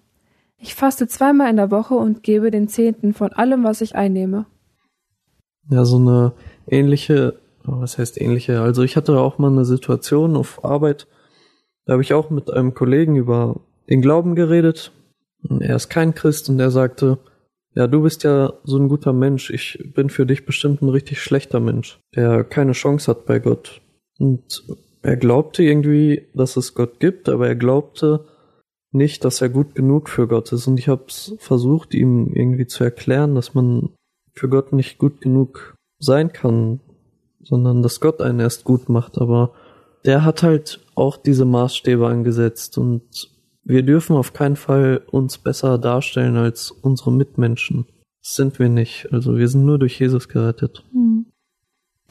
Ich 0.57 0.73
faste 0.73 1.07
zweimal 1.07 1.51
in 1.51 1.57
der 1.57 1.69
Woche 1.69 1.93
und 1.93 2.23
gebe 2.23 2.49
den 2.49 2.67
Zehnten 2.67 3.13
von 3.13 3.33
allem, 3.33 3.63
was 3.63 3.81
ich 3.81 3.95
einnehme. 3.95 4.47
Ja, 5.69 5.85
so 5.85 5.97
eine 5.97 6.33
ähnliche, 6.67 7.39
was 7.63 7.99
heißt 7.99 8.19
ähnliche? 8.19 8.61
Also 8.61 8.81
ich 8.81 8.95
hatte 8.95 9.19
auch 9.19 9.37
mal 9.37 9.51
eine 9.51 9.65
Situation 9.65 10.35
auf 10.35 10.65
Arbeit, 10.65 11.07
da 11.85 11.93
habe 11.93 12.01
ich 12.01 12.13
auch 12.13 12.29
mit 12.31 12.51
einem 12.51 12.73
Kollegen 12.73 13.15
über 13.15 13.61
den 13.89 14.01
Glauben 14.01 14.35
geredet. 14.35 14.91
Er 15.59 15.75
ist 15.75 15.89
kein 15.89 16.15
Christ 16.15 16.49
und 16.49 16.59
er 16.59 16.71
sagte, 16.71 17.19
ja, 17.75 17.85
du 17.87 18.01
bist 18.01 18.23
ja 18.23 18.53
so 18.63 18.77
ein 18.77 18.89
guter 18.89 19.13
Mensch, 19.13 19.51
ich 19.51 19.91
bin 19.93 20.09
für 20.09 20.25
dich 20.25 20.45
bestimmt 20.45 20.81
ein 20.81 20.89
richtig 20.89 21.21
schlechter 21.21 21.59
Mensch, 21.59 21.99
der 22.15 22.43
keine 22.43 22.71
Chance 22.71 23.11
hat 23.11 23.25
bei 23.25 23.39
Gott. 23.39 23.81
Und 24.17 24.63
er 25.03 25.15
glaubte 25.15 25.63
irgendwie, 25.63 26.27
dass 26.33 26.57
es 26.57 26.73
Gott 26.73 26.99
gibt, 26.99 27.29
aber 27.29 27.47
er 27.47 27.55
glaubte 27.55 28.25
nicht, 28.91 29.23
dass 29.23 29.41
er 29.41 29.49
gut 29.49 29.75
genug 29.75 30.09
für 30.09 30.27
Gott 30.27 30.51
ist. 30.51 30.67
Und 30.67 30.79
ich 30.79 30.87
habe 30.87 31.05
es 31.07 31.35
versucht, 31.37 31.93
ihm 31.93 32.33
irgendwie 32.33 32.65
zu 32.65 32.83
erklären, 32.83 33.35
dass 33.35 33.53
man 33.53 33.89
für 34.33 34.49
Gott 34.49 34.73
nicht 34.73 34.97
gut 34.97 35.21
genug 35.21 35.75
sein 35.99 36.33
kann, 36.33 36.79
sondern 37.43 37.83
dass 37.83 37.99
Gott 37.99 38.21
einen 38.21 38.39
erst 38.39 38.63
gut 38.63 38.89
macht. 38.89 39.17
Aber 39.17 39.53
der 40.05 40.23
hat 40.23 40.43
halt 40.43 40.79
auch 40.95 41.17
diese 41.17 41.45
Maßstäbe 41.45 42.07
angesetzt 42.07 42.77
und 42.77 43.36
wir 43.67 43.83
dürfen 43.83 44.15
auf 44.15 44.31
keinen 44.31 44.55
Fall 44.55 45.01
uns 45.11 45.37
besser 45.37 45.77
darstellen 45.77 46.37
als 46.37 46.71
unsere 46.71 47.11
Mitmenschen. 47.11 47.85
Das 48.23 48.35
sind 48.35 48.59
wir 48.59 48.69
nicht. 48.69 49.09
Also 49.11 49.37
wir 49.37 49.47
sind 49.49 49.65
nur 49.65 49.77
durch 49.77 49.99
Jesus 49.99 50.29
gerettet. 50.29 50.85
Hm. 50.93 51.25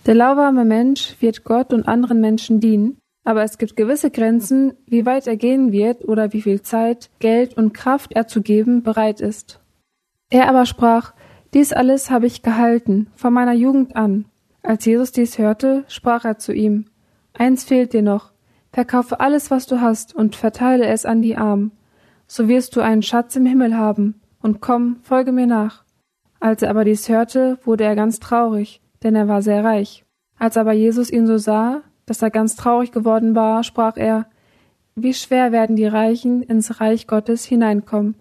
Der 0.04 0.14
lauwarme 0.14 0.66
Mensch 0.66 1.16
wird 1.20 1.44
Gott 1.44 1.72
und 1.72 1.88
anderen 1.88 2.20
Menschen 2.20 2.60
dienen, 2.60 2.98
aber 3.24 3.42
es 3.42 3.56
gibt 3.56 3.74
gewisse 3.74 4.10
Grenzen, 4.10 4.74
wie 4.86 5.06
weit 5.06 5.26
er 5.26 5.36
gehen 5.36 5.72
wird 5.72 6.04
oder 6.04 6.34
wie 6.34 6.42
viel 6.42 6.60
Zeit, 6.60 7.10
Geld 7.20 7.56
und 7.56 7.72
Kraft 7.72 8.12
er 8.12 8.28
zu 8.28 8.42
geben 8.42 8.82
bereit 8.82 9.22
ist. 9.22 9.60
Er 10.28 10.50
aber 10.50 10.66
sprach, 10.66 11.14
dies 11.54 11.72
alles 11.72 12.10
habe 12.10 12.26
ich 12.26 12.42
gehalten, 12.42 13.08
von 13.14 13.32
meiner 13.32 13.54
Jugend 13.54 13.96
an. 13.96 14.26
Als 14.62 14.84
Jesus 14.84 15.10
dies 15.10 15.38
hörte, 15.38 15.84
sprach 15.88 16.26
er 16.26 16.38
zu 16.38 16.52
ihm, 16.52 16.84
Eins 17.32 17.64
fehlt 17.64 17.94
dir 17.94 18.02
noch, 18.02 18.32
verkaufe 18.76 19.20
alles, 19.20 19.50
was 19.50 19.66
du 19.66 19.80
hast, 19.80 20.14
und 20.14 20.36
verteile 20.36 20.86
es 20.86 21.06
an 21.06 21.22
die 21.22 21.34
Armen. 21.34 21.72
So 22.26 22.46
wirst 22.46 22.76
du 22.76 22.82
einen 22.82 23.02
Schatz 23.02 23.34
im 23.34 23.46
Himmel 23.46 23.74
haben, 23.74 24.20
und 24.42 24.60
komm, 24.60 24.98
folge 25.02 25.32
mir 25.32 25.46
nach. 25.46 25.82
Als 26.40 26.60
er 26.60 26.68
aber 26.68 26.84
dies 26.84 27.08
hörte, 27.08 27.56
wurde 27.64 27.84
er 27.84 27.96
ganz 27.96 28.20
traurig, 28.20 28.82
denn 29.02 29.14
er 29.14 29.28
war 29.28 29.40
sehr 29.40 29.64
reich. 29.64 30.04
Als 30.38 30.58
aber 30.58 30.74
Jesus 30.74 31.10
ihn 31.10 31.26
so 31.26 31.38
sah, 31.38 31.84
dass 32.04 32.20
er 32.20 32.28
ganz 32.28 32.54
traurig 32.54 32.92
geworden 32.92 33.34
war, 33.34 33.64
sprach 33.64 33.96
er, 33.96 34.26
wie 34.94 35.14
schwer 35.14 35.52
werden 35.52 35.76
die 35.76 35.86
Reichen 35.86 36.42
ins 36.42 36.78
Reich 36.78 37.06
Gottes 37.06 37.46
hineinkommen. 37.46 38.16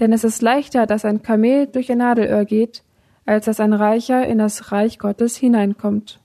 Denn 0.00 0.14
es 0.14 0.24
ist 0.24 0.40
leichter, 0.40 0.86
dass 0.86 1.04
ein 1.04 1.20
Kamel 1.20 1.66
durch 1.66 1.92
ein 1.92 1.98
Nadelöhr 1.98 2.46
geht, 2.46 2.84
als 3.26 3.44
dass 3.44 3.60
ein 3.60 3.74
Reicher 3.74 4.26
in 4.26 4.38
das 4.38 4.72
Reich 4.72 4.98
Gottes 4.98 5.36
hineinkommt. 5.36 6.22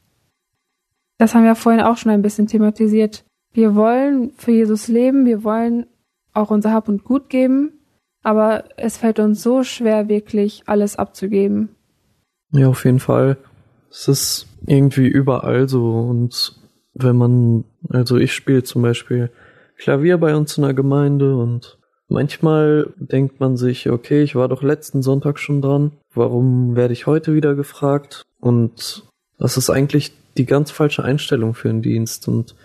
Das 1.18 1.36
haben 1.36 1.44
wir 1.44 1.56
vorhin 1.56 1.82
auch 1.82 1.98
schon 1.98 2.14
ein 2.14 2.22
bisschen 2.22 2.48
thematisiert. 2.48 3.26
Wir 3.54 3.76
wollen 3.76 4.32
für 4.38 4.52
Jesus 4.52 4.88
leben, 4.88 5.26
wir 5.26 5.44
wollen 5.44 5.88
auch 6.34 6.52
unser 6.52 6.72
Hab 6.72 6.88
und 6.88 7.04
Gut 7.04 7.30
geben, 7.30 7.74
aber 8.22 8.66
es 8.78 8.98
fällt 8.98 9.20
uns 9.20 9.42
so 9.42 9.64
schwer, 9.64 10.08
wirklich 10.08 10.64
alles 10.66 10.96
abzugeben. 10.96 11.70
Ja, 12.52 12.68
auf 12.68 12.86
jeden 12.86 13.00
Fall. 13.00 13.38
Es 13.90 14.08
ist 14.08 14.48
irgendwie 14.66 15.08
überall 15.08 15.68
so. 15.68 16.00
Und 16.00 16.60
wenn 16.94 17.16
man, 17.16 17.66
also 17.90 18.18
ich 18.18 18.34
spiele 18.34 18.64
zum 18.64 18.82
Beispiel 18.82 19.32
Klavier 19.78 20.18
bei 20.18 20.36
uns 20.36 20.58
in 20.58 20.64
der 20.64 20.74
Gemeinde 20.74 21.36
und 21.36 21.78
manchmal 22.08 22.94
denkt 22.98 23.40
man 23.40 23.56
sich, 23.56 23.90
okay, 23.90 24.22
ich 24.24 24.36
war 24.36 24.48
doch 24.48 24.62
letzten 24.62 25.02
Sonntag 25.02 25.40
schon 25.40 25.62
dran, 25.62 25.92
warum 26.14 26.76
werde 26.76 26.94
ich 26.94 27.08
heute 27.08 27.34
wieder 27.34 27.56
gefragt? 27.56 28.24
Und 28.40 29.04
das 29.38 29.58
ist 29.58 29.70
eigentlich 29.70 30.12
die 30.38 30.46
ganz 30.46 30.72
falsche 30.72 31.04
Einstellung 31.04 31.54
für 31.54 31.70
einen 31.70 31.82
Dienst. 31.82 32.28
Und 32.28 32.56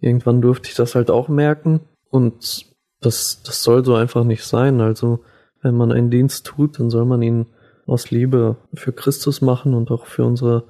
irgendwann 0.00 0.40
durfte 0.40 0.68
ich 0.68 0.74
das 0.74 0.94
halt 0.94 1.10
auch 1.10 1.28
merken. 1.28 1.80
Und 2.10 2.66
das, 3.00 3.42
das 3.44 3.62
soll 3.62 3.84
so 3.84 3.94
einfach 3.94 4.24
nicht 4.24 4.44
sein. 4.44 4.80
Also, 4.80 5.20
wenn 5.62 5.76
man 5.76 5.92
einen 5.92 6.10
Dienst 6.10 6.46
tut, 6.46 6.78
dann 6.78 6.90
soll 6.90 7.04
man 7.04 7.22
ihn 7.22 7.46
aus 7.86 8.10
Liebe 8.10 8.56
für 8.74 8.92
Christus 8.92 9.40
machen 9.40 9.74
und 9.74 9.90
auch 9.90 10.06
für 10.06 10.24
unsere 10.24 10.64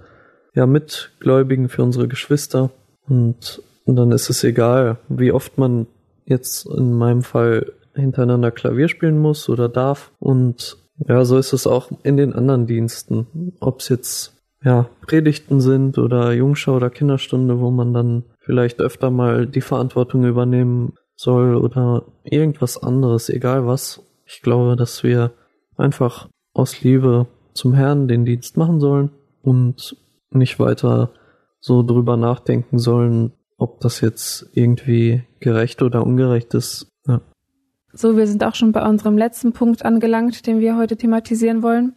ja, 0.55 0.67
Mitgläubigen, 0.67 1.69
für 1.69 1.83
unsere 1.83 2.09
Geschwister. 2.09 2.71
Und, 3.09 3.63
und 3.85 3.97
dann 3.97 4.13
ist 4.13 4.31
es 4.31 4.43
egal, 4.45 4.99
wie 5.09 5.33
oft 5.33 5.59
man 5.59 5.87
jetzt 6.25 6.67
in 6.67 6.93
meinem 6.93 7.23
Fall 7.23 7.73
hintereinander 7.95 8.51
Klavier 8.51 8.89
spielen 8.89 9.19
muss 9.19 9.49
oder 9.49 9.69
darf. 9.69 10.13
Und 10.19 10.77
ja, 10.99 11.25
so 11.25 11.39
ist 11.39 11.53
es 11.53 11.67
auch 11.67 11.91
in 12.03 12.17
den 12.17 12.33
anderen 12.33 12.67
Diensten. 12.67 13.55
Ob 13.61 13.81
es 13.81 13.89
jetzt 13.89 14.40
ja, 14.63 14.89
Predigten 15.07 15.61
sind 15.61 15.99
oder 15.99 16.33
Jungschau 16.33 16.77
oder 16.77 16.91
Kinderstunde, 16.91 17.61
wo 17.61 17.71
man 17.71 17.93
dann 17.93 18.25
vielleicht 18.39 18.81
öfter 18.81 19.11
mal 19.11 19.47
die 19.47 19.61
Verantwortung 19.61 20.25
übernehmen 20.25 20.95
soll 21.17 21.57
oder 21.57 22.05
irgendwas 22.25 22.83
anderes, 22.83 23.29
egal 23.29 23.67
was. 23.67 24.03
Ich 24.27 24.43
glaube, 24.43 24.77
dass 24.77 25.03
wir 25.03 25.33
einfach 25.77 26.29
aus 26.53 26.83
Liebe 26.83 27.27
zum 27.55 27.75
Herrn 27.75 28.09
den 28.09 28.25
Dienst 28.25 28.57
machen 28.57 28.81
sollen 28.81 29.11
und 29.43 29.97
nicht 30.31 30.59
weiter 30.59 31.11
so 31.61 31.83
drüber 31.83 32.17
nachdenken 32.17 32.79
sollen, 32.79 33.33
ob 33.59 33.81
das 33.81 34.01
jetzt 34.01 34.51
irgendwie 34.55 35.25
gerecht 35.41 35.83
oder 35.83 36.05
ungerecht 36.05 36.55
ist. 36.55 36.89
Ja. 37.07 37.21
So, 37.93 38.17
wir 38.17 38.27
sind 38.27 38.45
auch 38.45 38.55
schon 38.55 38.73
bei 38.73 38.87
unserem 38.87 39.19
letzten 39.19 39.53
Punkt 39.53 39.85
angelangt, 39.85 40.47
den 40.47 40.61
wir 40.61 40.77
heute 40.77 40.97
thematisieren 40.97 41.63
wollen. 41.63 41.95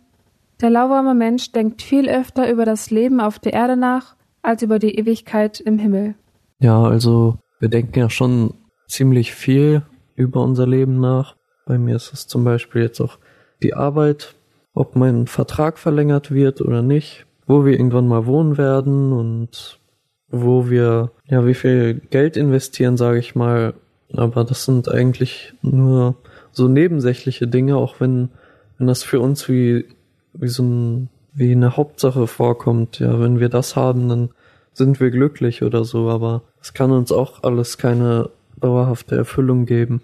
Der 0.64 0.70
lauwarme 0.70 1.14
Mensch 1.14 1.52
denkt 1.52 1.82
viel 1.82 2.08
öfter 2.08 2.50
über 2.50 2.64
das 2.64 2.90
Leben 2.90 3.20
auf 3.20 3.38
der 3.38 3.52
Erde 3.52 3.76
nach, 3.76 4.16
als 4.42 4.62
über 4.62 4.80
die 4.80 4.98
Ewigkeit 4.98 5.60
im 5.60 5.78
Himmel. 5.78 6.16
Ja, 6.60 6.82
also 6.82 7.38
wir 7.60 7.68
denken 7.68 8.00
ja 8.00 8.10
schon 8.10 8.54
ziemlich 8.88 9.34
viel 9.34 9.82
über 10.16 10.42
unser 10.42 10.66
Leben 10.66 11.02
nach. 11.02 11.36
Bei 11.66 11.78
mir 11.78 11.98
ist 11.98 12.14
es 12.14 12.28
zum 12.28 12.46
Beispiel 12.46 12.82
jetzt 12.82 13.02
auch 13.02 13.20
die 13.62 13.74
Arbeit, 13.74 14.36
ob 14.74 14.96
mein 14.96 15.28
Vertrag 15.28 15.78
verlängert 15.78 16.32
wird 16.32 16.62
oder 16.62 16.82
nicht, 16.82 17.26
wo 17.46 17.66
wir 17.66 17.74
irgendwann 17.74 18.08
mal 18.08 18.26
wohnen 18.26 18.58
werden 18.58 19.12
und 19.12 19.82
wo 20.30 20.70
wir, 20.70 21.12
ja, 21.26 21.46
wie 21.46 21.56
viel 21.56 21.96
Geld 22.10 22.38
investieren, 22.38 22.96
sage 22.96 23.20
ich 23.20 23.36
mal. 23.36 23.74
Aber 24.14 24.46
das 24.46 24.64
sind 24.64 24.88
eigentlich 24.88 25.56
nur 25.62 26.16
so 26.52 26.70
nebensächliche 26.70 27.50
Dinge, 27.50 27.76
auch 27.76 28.00
wenn, 28.00 28.30
wenn 28.78 28.88
das 28.88 29.04
für 29.04 29.20
uns 29.20 29.50
wie, 29.50 29.88
wie 30.34 30.48
so 30.48 30.64
ein, 30.64 31.10
wie 31.34 31.52
eine 31.52 31.78
Hauptsache 31.78 32.28
vorkommt. 32.28 33.00
Ja, 33.00 33.20
wenn 33.20 33.40
wir 33.40 33.50
das 33.50 33.76
haben, 33.76 34.10
dann 34.10 34.30
sind 34.74 35.00
wir 35.00 35.12
glücklich 35.12 35.64
oder 35.64 35.84
so, 35.84 36.10
aber 36.10 36.44
es 36.62 36.74
kann 36.74 36.92
uns 36.92 37.12
auch 37.12 37.44
alles 37.44 37.78
keine 37.78 38.30
dauerhafte 38.60 39.16
Erfüllung 39.16 39.66
geben. 39.66 40.02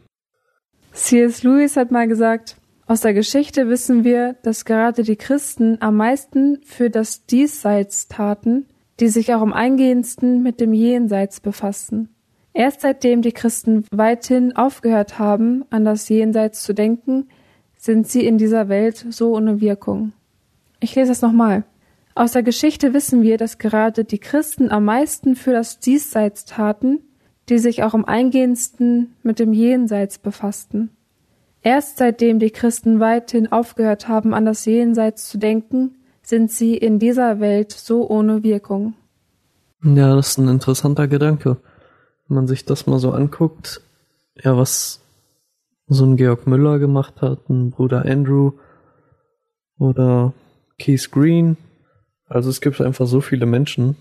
C.S. 0.93 1.43
Lewis 1.43 1.75
hat 1.77 1.91
mal 1.91 2.07
gesagt, 2.07 2.57
aus 2.85 3.01
der 3.01 3.13
Geschichte 3.13 3.69
wissen 3.69 4.03
wir, 4.03 4.35
dass 4.43 4.65
gerade 4.65 5.03
die 5.03 5.15
Christen 5.15 5.77
am 5.79 5.97
meisten 5.97 6.59
für 6.63 6.89
das 6.89 7.25
Diesseits 7.25 8.07
taten, 8.07 8.65
die 8.99 9.09
sich 9.09 9.33
auch 9.33 9.41
am 9.41 9.53
eingehendsten 9.53 10.41
mit 10.41 10.59
dem 10.59 10.73
Jenseits 10.73 11.39
befassten. 11.39 12.09
Erst 12.53 12.81
seitdem 12.81 13.21
die 13.21 13.31
Christen 13.31 13.85
weithin 13.91 14.55
aufgehört 14.55 15.19
haben, 15.19 15.65
an 15.69 15.85
das 15.85 16.09
Jenseits 16.09 16.63
zu 16.63 16.73
denken, 16.73 17.29
sind 17.77 18.07
sie 18.07 18.25
in 18.25 18.37
dieser 18.37 18.67
Welt 18.69 19.05
so 19.09 19.35
ohne 19.35 19.61
Wirkung. 19.61 20.11
Ich 20.79 20.95
lese 20.95 21.11
es 21.11 21.21
nochmal. 21.21 21.63
Aus 22.15 22.33
der 22.33 22.43
Geschichte 22.43 22.93
wissen 22.93 23.21
wir, 23.21 23.37
dass 23.37 23.57
gerade 23.57 24.03
die 24.03 24.19
Christen 24.19 24.71
am 24.71 24.85
meisten 24.85 25.35
für 25.35 25.51
das 25.51 25.79
Diesseits 25.79 26.45
taten, 26.45 26.99
die 27.49 27.59
sich 27.59 27.83
auch 27.83 27.93
am 27.93 28.05
eingehendsten 28.05 29.15
mit 29.23 29.39
dem 29.39 29.53
Jenseits 29.53 30.19
befassten. 30.19 30.91
Erst 31.61 31.97
seitdem 31.97 32.39
die 32.39 32.51
Christen 32.51 32.99
weithin 32.99 33.51
aufgehört 33.51 34.07
haben, 34.07 34.33
an 34.33 34.45
das 34.45 34.65
Jenseits 34.65 35.29
zu 35.29 35.37
denken, 35.37 35.95
sind 36.21 36.51
sie 36.51 36.77
in 36.77 36.99
dieser 36.99 37.39
Welt 37.39 37.71
so 37.71 38.09
ohne 38.09 38.43
Wirkung. 38.43 38.93
Ja, 39.83 40.15
das 40.15 40.29
ist 40.29 40.37
ein 40.37 40.47
interessanter 40.47 41.07
Gedanke. 41.07 41.57
Wenn 42.27 42.35
man 42.35 42.47
sich 42.47 42.65
das 42.65 42.85
mal 42.85 42.99
so 42.99 43.11
anguckt, 43.11 43.81
ja, 44.35 44.55
was 44.55 45.01
so 45.87 46.05
ein 46.05 46.17
Georg 46.17 46.47
Müller 46.47 46.79
gemacht 46.79 47.21
hat, 47.21 47.49
ein 47.49 47.71
Bruder 47.71 48.05
Andrew 48.05 48.51
oder 49.79 50.33
Keith 50.79 51.11
Green. 51.11 51.57
Also 52.25 52.49
es 52.49 52.61
gibt 52.61 52.79
einfach 52.81 53.07
so 53.07 53.21
viele 53.21 53.45
Menschen, 53.45 53.95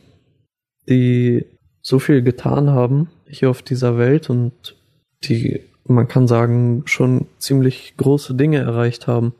die 0.88 1.44
so 1.82 1.98
viel 1.98 2.22
getan 2.22 2.70
haben 2.70 3.08
hier 3.26 3.50
auf 3.50 3.62
dieser 3.62 3.98
Welt 3.98 4.30
und 4.30 4.76
die, 5.24 5.60
man 5.84 6.08
kann 6.08 6.26
sagen, 6.26 6.82
schon 6.86 7.26
ziemlich 7.38 7.94
große 7.96 8.34
Dinge 8.34 8.58
erreicht 8.58 9.06
haben. 9.06 9.34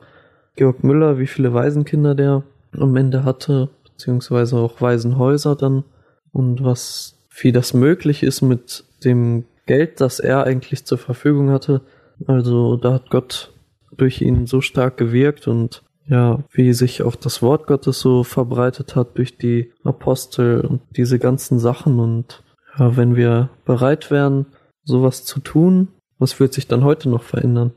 Georg 0.55 0.83
Müller, 0.83 1.19
wie 1.19 1.27
viele 1.27 1.53
Waisenkinder 1.53 2.15
der 2.15 2.43
am 2.71 2.95
Ende 2.95 3.23
hatte, 3.23 3.69
beziehungsweise 3.83 4.57
auch 4.57 4.81
Waisenhäuser 4.81 5.55
dann 5.55 5.83
und 6.31 6.63
was, 6.63 7.17
wie 7.41 7.51
das 7.51 7.73
möglich 7.73 8.23
ist 8.23 8.41
mit 8.41 8.83
dem 9.03 9.45
Geld, 9.65 10.01
das 10.01 10.19
er 10.19 10.43
eigentlich 10.43 10.85
zur 10.85 10.97
Verfügung 10.97 11.49
hatte. 11.49 11.81
Also 12.27 12.75
da 12.75 12.93
hat 12.93 13.09
Gott 13.09 13.53
durch 13.95 14.21
ihn 14.21 14.45
so 14.45 14.61
stark 14.61 14.97
gewirkt 14.97 15.47
und 15.47 15.83
ja, 16.09 16.39
wie 16.51 16.73
sich 16.73 17.03
auch 17.03 17.15
das 17.15 17.41
Wort 17.41 17.67
Gottes 17.67 17.99
so 17.99 18.23
verbreitet 18.23 18.95
hat 18.95 19.17
durch 19.17 19.37
die 19.37 19.71
Apostel 19.83 20.61
und 20.61 20.81
diese 20.97 21.19
ganzen 21.19 21.59
Sachen 21.59 21.99
und 21.99 22.43
ja, 22.77 22.97
wenn 22.97 23.15
wir 23.15 23.49
bereit 23.65 24.09
wären, 24.09 24.47
sowas 24.83 25.23
zu 25.23 25.39
tun, 25.39 25.89
was 26.17 26.39
wird 26.39 26.53
sich 26.53 26.67
dann 26.67 26.83
heute 26.83 27.09
noch 27.09 27.23
verändern? 27.23 27.71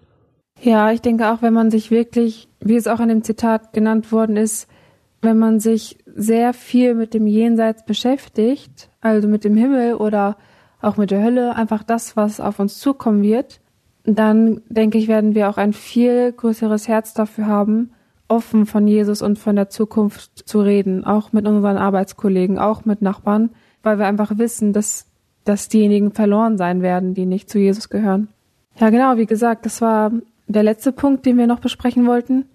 Ja, 0.61 0.93
ich 0.93 1.01
denke 1.01 1.31
auch, 1.31 1.43
wenn 1.43 1.53
man 1.53 1.71
sich 1.71 1.91
wirklich, 1.91 2.49
wie 2.61 2.77
es 2.77 2.87
auch 2.87 3.01
in 3.01 3.09
dem 3.09 3.23
Zitat 3.23 3.73
genannt 3.73 4.13
worden 4.13 4.37
ist, 4.37 4.69
wenn 5.21 5.39
man 5.39 5.61
sich 5.61 5.99
sehr 6.07 6.53
viel 6.53 6.95
mit 6.95 7.15
dem 7.15 7.27
Jenseits 7.27 7.85
beschäftigt, 7.85 8.91
also 9.01 9.29
mit 9.29 9.45
dem 9.45 9.57
Himmel 9.57 9.95
oder 9.95 10.37
auch 10.81 10.97
mit 10.97 11.11
der 11.11 11.23
Hölle, 11.23 11.55
einfach 11.55 11.83
das, 11.83 12.17
was 12.17 12.41
auf 12.41 12.59
uns 12.59 12.79
zukommen 12.79 13.23
wird, 13.23 13.61
dann 14.05 14.63
denke 14.69 14.99
ich, 14.99 15.07
werden 15.07 15.35
wir 15.35 15.49
auch 15.49 15.59
ein 15.59 15.73
viel 15.73 16.33
größeres 16.33 16.89
Herz 16.89 17.15
dafür 17.15 17.47
haben, 17.47 17.93
offen 18.33 18.67
von 18.67 18.87
Jesus 18.89 19.23
und 19.23 19.39
von 19.39 19.57
der 19.57 19.69
Zukunft 19.69 20.49
zu 20.49 20.61
reden, 20.61 21.05
auch 21.05 21.33
mit 21.33 21.47
unseren 21.47 21.77
Arbeitskollegen, 21.77 22.59
auch 22.59 22.85
mit 22.85 23.03
Nachbarn, 23.03 23.51
weil 23.83 23.99
wir 23.99 24.07
einfach 24.07 24.39
wissen, 24.39 24.73
dass, 24.73 25.07
dass 25.45 25.69
diejenigen 25.69 26.13
verloren 26.13 26.59
sein 26.59 26.83
werden, 26.83 27.15
die 27.15 27.27
nicht 27.27 27.51
zu 27.51 27.59
Jesus 27.59 27.89
gehören. 27.89 28.29
Ja, 28.77 28.91
genau, 28.91 29.17
wie 29.17 29.27
gesagt, 29.27 29.67
das 29.67 29.81
war 29.81 30.13
der 30.47 30.63
letzte 30.63 30.93
Punkt, 30.93 31.27
den 31.27 31.39
wir 31.39 31.47
noch 31.47 31.61
besprechen 31.61 32.07
wollten 32.07 32.47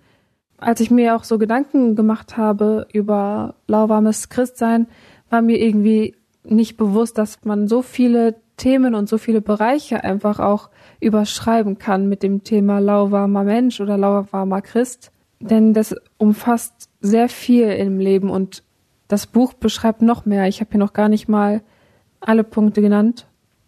als 0.58 0.80
ich 0.80 0.92
mir 0.92 1.16
auch 1.16 1.24
so 1.24 1.38
Gedanken 1.38 1.96
gemacht 1.96 2.36
habe 2.36 2.88
über 2.92 3.56
lauwarmes 3.68 4.30
Christsein, 4.30 4.88
war 5.30 5.42
mir 5.42 5.60
irgendwie 5.60 6.16
nicht 6.44 6.78
bewusst, 6.78 7.18
dass 7.18 7.44
man 7.46 7.68
so 7.68 7.82
viele 7.82 8.36
Themen 8.58 8.96
und 8.96 9.08
so 9.08 9.18
viele 9.18 9.42
Bereiche 9.42 10.04
einfach 10.04 10.40
auch 10.40 10.70
überschreiben 11.00 11.78
kann 11.78 12.10
mit 12.10 12.24
dem 12.24 12.44
Thema 12.44 12.80
lauwarmer 12.80 13.44
Mensch 13.44 13.80
oder 13.80 13.98
lauwarmer 13.98 14.62
Christ. 14.62 15.12
Denn 15.40 15.74
das 15.74 15.96
umfasst 16.18 16.90
sehr 17.00 17.30
viel 17.30 17.68
im 17.68 18.00
Leben 18.00 18.30
und 18.30 18.64
das 19.08 19.28
Buch 19.28 19.54
beschreibt 19.54 20.02
noch 20.02 20.26
mehr. 20.26 20.48
Ich 20.48 20.60
habe 20.60 20.72
hier 20.72 20.80
noch 20.80 20.94
gar 20.94 21.10
nicht 21.10 21.28
mal 21.28 21.62
alle 22.20 22.44
Punkte 22.44 22.82
genannt. 22.82 23.28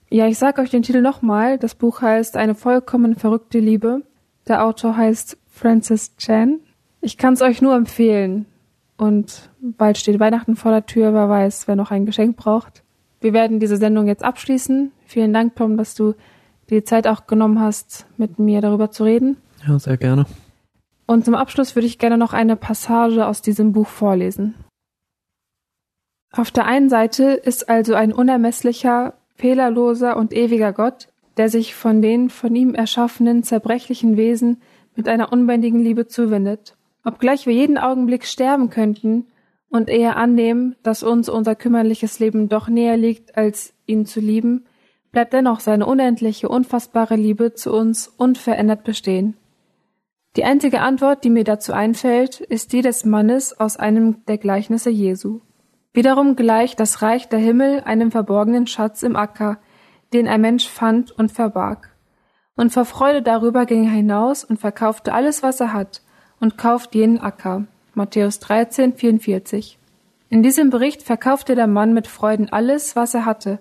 Ja, 0.09 0.27
ich 0.27 0.37
sage 0.37 0.61
euch 0.61 0.69
den 0.69 0.81
Titel 0.81 1.01
nochmal. 1.01 1.57
Das 1.57 1.75
Buch 1.75 2.01
heißt 2.01 2.35
Eine 2.35 2.55
vollkommen 2.55 3.15
verrückte 3.15 3.59
Liebe. 3.59 4.01
Der 4.47 4.65
Autor 4.65 4.97
heißt 4.97 5.37
Francis 5.47 6.15
Chan 6.17 6.59
ich 7.01 7.17
kann 7.17 7.33
es 7.33 7.41
euch 7.41 7.61
nur 7.61 7.75
empfehlen. 7.75 8.45
Und 8.97 9.49
bald 9.61 9.97
steht 9.97 10.19
Weihnachten 10.19 10.55
vor 10.55 10.71
der 10.71 10.85
Tür, 10.85 11.13
wer 11.13 11.29
weiß, 11.29 11.67
wer 11.67 11.75
noch 11.75 11.91
ein 11.91 12.05
Geschenk 12.05 12.35
braucht. 12.35 12.83
Wir 13.21 13.33
werden 13.33 13.59
diese 13.59 13.77
Sendung 13.77 14.07
jetzt 14.07 14.23
abschließen. 14.23 14.91
Vielen 15.05 15.33
Dank, 15.33 15.55
Tom, 15.55 15.77
dass 15.77 15.95
du 15.95 16.15
die 16.69 16.83
Zeit 16.83 17.07
auch 17.07 17.25
genommen 17.25 17.59
hast, 17.59 18.05
mit 18.17 18.39
mir 18.39 18.61
darüber 18.61 18.91
zu 18.91 19.03
reden. 19.03 19.37
Ja, 19.65 19.79
sehr 19.79 19.97
gerne. 19.97 20.25
Und 21.09 21.25
zum 21.25 21.33
Abschluss 21.33 21.75
würde 21.75 21.87
ich 21.87 21.97
gerne 21.97 22.19
noch 22.19 22.33
eine 22.33 22.55
Passage 22.55 23.25
aus 23.25 23.41
diesem 23.41 23.73
Buch 23.73 23.87
vorlesen. 23.87 24.53
Auf 26.31 26.51
der 26.51 26.67
einen 26.67 26.87
Seite 26.87 27.31
ist 27.31 27.67
also 27.67 27.95
ein 27.95 28.13
unermesslicher, 28.13 29.15
fehlerloser 29.33 30.15
und 30.17 30.33
ewiger 30.33 30.71
Gott, 30.71 31.07
der 31.37 31.49
sich 31.49 31.73
von 31.73 32.03
den 32.03 32.29
von 32.29 32.55
ihm 32.55 32.75
erschaffenen 32.75 33.41
zerbrechlichen 33.41 34.17
Wesen 34.17 34.61
mit 34.95 35.07
einer 35.07 35.33
unbändigen 35.33 35.79
Liebe 35.79 36.05
zuwendet. 36.05 36.77
Obgleich 37.03 37.47
wir 37.47 37.53
jeden 37.55 37.79
Augenblick 37.79 38.23
sterben 38.23 38.69
könnten 38.69 39.25
und 39.67 39.89
eher 39.89 40.15
annehmen, 40.15 40.75
dass 40.83 41.01
uns 41.01 41.27
unser 41.27 41.55
kümmerliches 41.55 42.19
Leben 42.19 42.49
doch 42.49 42.67
näher 42.67 42.97
liegt, 42.97 43.35
als 43.35 43.73
ihn 43.87 44.05
zu 44.05 44.19
lieben, 44.19 44.67
bleibt 45.11 45.33
dennoch 45.33 45.59
seine 45.59 45.87
unendliche, 45.87 46.49
unfassbare 46.49 47.15
Liebe 47.15 47.55
zu 47.55 47.73
uns 47.73 48.07
unverändert 48.07 48.83
bestehen. 48.83 49.38
Die 50.35 50.43
einzige 50.43 50.81
Antwort, 50.81 51.23
die 51.23 51.29
mir 51.29 51.43
dazu 51.43 51.73
einfällt, 51.73 52.39
ist 52.39 52.71
die 52.71 52.81
des 52.81 53.03
Mannes 53.03 53.59
aus 53.59 53.77
einem 53.77 54.23
der 54.27 54.37
Gleichnisse 54.37 54.91
Jesu. 54.91 55.41
Wiederum 55.91 56.35
gleicht 56.35 56.79
das 56.79 57.01
Reich 57.01 57.29
der 57.29 57.39
Himmel 57.39 57.81
einem 57.81 58.11
verborgenen 58.11 58.67
Schatz 58.67 59.01
im 59.01 59.15
Acker, 59.15 59.57
den 60.13 60.27
ein 60.27 60.41
Mensch 60.41 60.67
fand 60.67 61.11
und 61.11 61.31
verbarg. 61.31 61.95
Und 62.55 62.71
vor 62.71 62.85
Freude 62.85 63.21
darüber 63.21 63.65
ging 63.65 63.85
er 63.85 63.91
hinaus 63.91 64.43
und 64.43 64.59
verkaufte 64.59 65.13
alles, 65.13 65.41
was 65.41 65.59
er 65.59 65.73
hat, 65.73 66.01
und 66.39 66.57
kauft 66.57 66.93
jenen 66.93 67.19
Acker. 67.19 67.65
Matthäus 67.95 68.39
13, 68.39 68.93
44. 68.93 69.79
In 70.29 70.43
diesem 70.43 70.69
Bericht 70.69 71.01
verkaufte 71.01 71.55
der 71.55 71.67
Mann 71.67 71.93
mit 71.93 72.07
Freuden 72.07 72.49
alles, 72.49 72.95
was 72.95 73.15
er 73.15 73.25
hatte, 73.25 73.59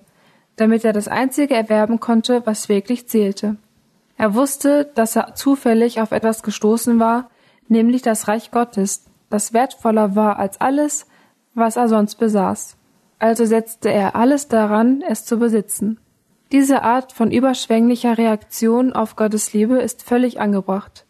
damit 0.57 0.85
er 0.85 0.93
das 0.93 1.09
einzige 1.09 1.55
erwerben 1.55 1.99
konnte, 1.99 2.43
was 2.45 2.69
wirklich 2.69 3.09
zählte. 3.09 3.57
Er 4.19 4.35
wusste, 4.35 4.91
dass 4.97 5.15
er 5.15 5.35
zufällig 5.37 6.01
auf 6.01 6.11
etwas 6.11 6.43
gestoßen 6.43 6.99
war, 6.99 7.31
nämlich 7.69 8.03
das 8.03 8.27
Reich 8.27 8.51
Gottes, 8.51 9.07
das 9.31 9.53
wertvoller 9.53 10.17
war 10.17 10.39
als 10.39 10.61
alles, 10.61 11.07
was 11.55 11.77
er 11.77 11.89
sonst 11.89 12.17
besaß. 12.17 12.77
Also 13.21 13.45
setzte 13.45 13.91
er 13.91 14.17
alles 14.17 14.49
daran, 14.49 15.03
es 15.07 15.25
zu 15.25 15.39
besitzen. 15.39 16.01
Diese 16.51 16.83
Art 16.83 17.13
von 17.13 17.31
überschwänglicher 17.31 18.19
Reaktion 18.19 18.93
auf 18.93 19.17
Gottes 19.17 19.53
Liebe 19.53 19.79
ist 19.79 20.03
völlig 20.03 20.41
angebracht. 20.41 21.07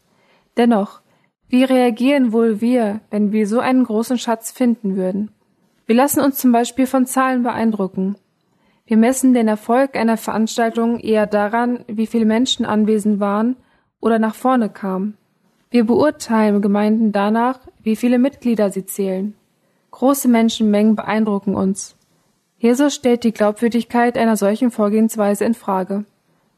Dennoch, 0.57 1.01
wie 1.49 1.65
reagieren 1.65 2.33
wohl 2.33 2.61
wir, 2.61 3.01
wenn 3.11 3.33
wir 3.33 3.47
so 3.47 3.61
einen 3.61 3.85
großen 3.85 4.19
Schatz 4.19 4.51
finden 4.51 4.97
würden? 4.97 5.31
Wir 5.87 5.97
lassen 5.97 6.21
uns 6.21 6.37
zum 6.37 6.53
Beispiel 6.53 6.87
von 6.87 7.07
Zahlen 7.07 7.43
beeindrucken. 7.43 8.17
Wir 8.89 8.97
messen 8.97 9.35
den 9.35 9.49
Erfolg 9.49 9.97
einer 9.97 10.17
Veranstaltung 10.17 10.99
eher 10.99 11.27
daran, 11.27 11.85
wie 11.89 12.07
viele 12.07 12.25
Menschen 12.25 12.65
anwesend 12.65 13.21
waren 13.21 13.57
oder 14.01 14.19
nach 14.19 14.35
vorne 14.35 14.71
kamen. 14.71 15.19
Wir 15.69 15.85
beurteilen 15.85 16.63
Gemeinden 16.63 17.13
danach, 17.13 17.61
wie 17.83 17.97
viele 17.97 18.19
Mitglieder 18.19 18.71
sie 18.71 18.87
zählen. 18.87 19.35
Große 19.91 20.27
Menschenmengen 20.27 20.97
beeindrucken 20.97 21.55
uns. 21.55 21.97
Jesus 22.57 22.95
stellt 22.95 23.25
die 23.25 23.33
Glaubwürdigkeit 23.33 24.17
einer 24.17 24.39
solchen 24.39 24.71
Vorgehensweise 24.71 25.45
in 25.45 25.53
Frage. 25.53 26.07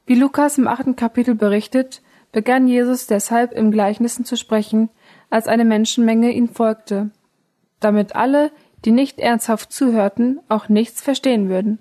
Wie 0.06 0.14
Lukas 0.14 0.56
im 0.56 0.68
achten 0.68 0.94
Kapitel 0.94 1.34
berichtet, 1.34 2.00
begann 2.30 2.68
Jesus 2.68 3.08
deshalb 3.08 3.50
im 3.50 3.72
Gleichnissen 3.72 4.24
zu 4.24 4.36
sprechen, 4.36 4.88
als 5.30 5.48
eine 5.48 5.64
Menschenmenge 5.64 6.30
ihn 6.30 6.48
folgte, 6.48 7.10
damit 7.80 8.14
alle, 8.14 8.52
die 8.84 8.92
nicht 8.92 9.18
ernsthaft 9.18 9.72
zuhörten, 9.72 10.38
auch 10.48 10.68
nichts 10.68 11.02
verstehen 11.02 11.48
würden. 11.48 11.80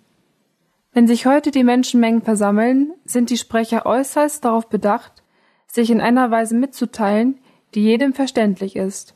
Wenn 0.91 1.07
sich 1.07 1.25
heute 1.25 1.51
die 1.51 1.63
Menschenmengen 1.63 2.21
versammeln, 2.21 2.93
sind 3.05 3.29
die 3.29 3.37
Sprecher 3.37 3.85
äußerst 3.85 4.43
darauf 4.43 4.69
bedacht, 4.69 5.23
sich 5.67 5.91
in 5.91 6.01
einer 6.01 6.31
Weise 6.31 6.55
mitzuteilen, 6.55 7.39
die 7.75 7.83
jedem 7.83 8.13
verständlich 8.13 8.75
ist. 8.75 9.15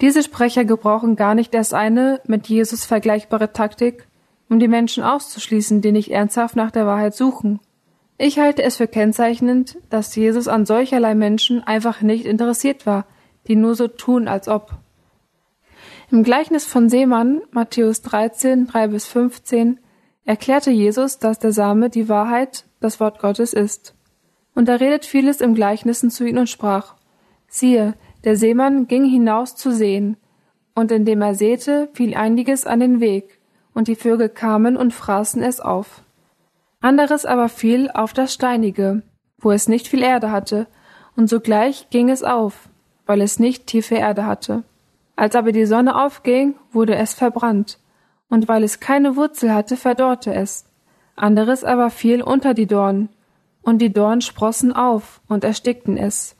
Diese 0.00 0.24
Sprecher 0.24 0.64
gebrauchen 0.64 1.14
gar 1.14 1.36
nicht 1.36 1.54
erst 1.54 1.74
eine 1.74 2.20
mit 2.26 2.48
Jesus 2.48 2.84
vergleichbare 2.84 3.52
Taktik, 3.52 4.08
um 4.48 4.58
die 4.58 4.66
Menschen 4.66 5.04
auszuschließen, 5.04 5.80
die 5.80 5.92
nicht 5.92 6.10
ernsthaft 6.10 6.56
nach 6.56 6.72
der 6.72 6.86
Wahrheit 6.86 7.14
suchen. 7.14 7.60
Ich 8.18 8.40
halte 8.40 8.64
es 8.64 8.76
für 8.76 8.88
kennzeichnend, 8.88 9.78
dass 9.88 10.14
Jesus 10.16 10.48
an 10.48 10.66
solcherlei 10.66 11.14
Menschen 11.14 11.62
einfach 11.62 12.02
nicht 12.02 12.26
interessiert 12.26 12.84
war, 12.84 13.06
die 13.46 13.54
nur 13.54 13.76
so 13.76 13.86
tun, 13.86 14.26
als 14.26 14.48
ob. 14.48 14.72
Im 16.10 16.24
Gleichnis 16.24 16.66
von 16.66 16.88
Seemann, 16.88 17.40
Matthäus 17.52 18.02
13, 18.02 18.66
3 18.66 18.88
bis 18.88 19.06
15, 19.06 19.78
erklärte 20.24 20.70
Jesus, 20.70 21.18
dass 21.18 21.38
der 21.38 21.52
Same 21.52 21.90
die 21.90 22.08
Wahrheit, 22.08 22.64
das 22.80 23.00
Wort 23.00 23.18
Gottes 23.20 23.52
ist. 23.52 23.94
Und 24.54 24.68
er 24.68 24.80
redet 24.80 25.04
vieles 25.04 25.40
im 25.40 25.54
Gleichnissen 25.54 26.10
zu 26.10 26.24
ihnen 26.24 26.38
und 26.38 26.48
sprach, 26.48 26.94
siehe, 27.48 27.94
der 28.24 28.36
Seemann 28.36 28.86
ging 28.86 29.04
hinaus 29.04 29.56
zu 29.56 29.72
sehen, 29.72 30.16
und 30.74 30.90
indem 30.90 31.22
er 31.22 31.34
säte, 31.34 31.88
fiel 31.92 32.14
einiges 32.14 32.66
an 32.66 32.80
den 32.80 33.00
Weg, 33.00 33.40
und 33.74 33.88
die 33.88 33.96
Vögel 33.96 34.28
kamen 34.28 34.76
und 34.76 34.92
fraßen 34.94 35.42
es 35.42 35.60
auf. 35.60 36.02
Anderes 36.80 37.24
aber 37.26 37.48
fiel 37.48 37.90
auf 37.92 38.12
das 38.12 38.32
Steinige, 38.34 39.02
wo 39.38 39.50
es 39.50 39.68
nicht 39.68 39.88
viel 39.88 40.02
Erde 40.02 40.30
hatte, 40.30 40.66
und 41.16 41.28
sogleich 41.28 41.90
ging 41.90 42.08
es 42.08 42.22
auf, 42.22 42.68
weil 43.06 43.20
es 43.20 43.38
nicht 43.38 43.66
tiefe 43.66 43.96
Erde 43.96 44.24
hatte. 44.24 44.64
Als 45.16 45.36
aber 45.36 45.52
die 45.52 45.66
Sonne 45.66 46.02
aufging, 46.02 46.54
wurde 46.72 46.94
es 46.94 47.12
verbrannt, 47.14 47.78
und 48.32 48.48
weil 48.48 48.64
es 48.64 48.80
keine 48.80 49.16
Wurzel 49.16 49.52
hatte, 49.52 49.76
verdorrte 49.76 50.32
es. 50.32 50.64
Anderes 51.16 51.64
aber 51.64 51.90
fiel 51.90 52.22
unter 52.22 52.54
die 52.54 52.66
Dornen, 52.66 53.10
und 53.60 53.82
die 53.82 53.92
Dornen 53.92 54.22
sprossen 54.22 54.72
auf 54.72 55.20
und 55.28 55.44
erstickten 55.44 55.98
es. 55.98 56.34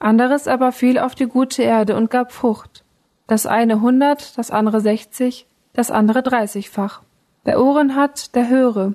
Anderes 0.00 0.48
aber 0.48 0.72
fiel 0.72 0.98
auf 0.98 1.14
die 1.14 1.26
gute 1.26 1.62
Erde 1.62 1.94
und 1.94 2.10
gab 2.10 2.32
Frucht. 2.32 2.82
Das 3.28 3.46
eine 3.46 3.80
hundert, 3.80 4.36
das 4.36 4.50
andere 4.50 4.80
sechzig, 4.80 5.46
das 5.72 5.92
andere 5.92 6.24
dreißigfach. 6.24 7.02
Wer 7.44 7.62
Ohren 7.62 7.94
hat, 7.94 8.34
der 8.34 8.48
höre. 8.48 8.94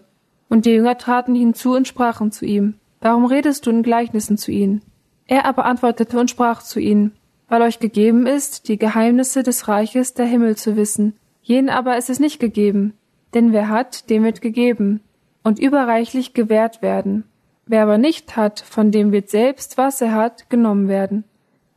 Und 0.50 0.66
die 0.66 0.72
Jünger 0.72 0.98
traten 0.98 1.36
hinzu 1.36 1.74
und 1.74 1.88
sprachen 1.88 2.34
zu 2.34 2.44
ihm, 2.46 2.74
Warum 3.00 3.24
redest 3.24 3.66
du 3.66 3.70
in 3.70 3.82
Gleichnissen 3.82 4.38
zu 4.38 4.52
ihnen? 4.52 4.82
Er 5.26 5.46
aber 5.46 5.64
antwortete 5.64 6.20
und 6.20 6.30
sprach 6.30 6.64
zu 6.64 6.82
ihnen, 6.82 7.14
Weil 7.48 7.62
euch 7.62 7.80
gegeben 7.80 8.28
ist, 8.28 8.68
die 8.68 8.78
Geheimnisse 8.78 9.42
des 9.42 9.70
Reiches 9.70 10.16
der 10.16 10.26
Himmel 10.26 10.58
zu 10.58 10.76
wissen. 10.76 11.16
Jenen 11.42 11.70
aber 11.70 11.98
ist 11.98 12.10
es 12.10 12.20
nicht 12.20 12.40
gegeben, 12.40 12.94
denn 13.34 13.54
wer 13.54 13.70
hat, 13.70 14.10
dem 14.10 14.24
wird 14.24 14.42
gegeben, 14.42 15.02
und 15.44 15.60
überreichlich 15.60 16.34
gewährt 16.34 16.82
werden. 16.82 17.24
Wer 17.66 17.84
aber 17.84 17.98
nicht 17.98 18.36
hat, 18.36 18.60
von 18.60 18.92
dem 18.92 19.12
wird 19.12 19.30
selbst, 19.30 19.78
was 19.78 20.02
er 20.02 20.14
hat, 20.14 20.50
genommen 20.50 20.88
werden. 20.88 21.24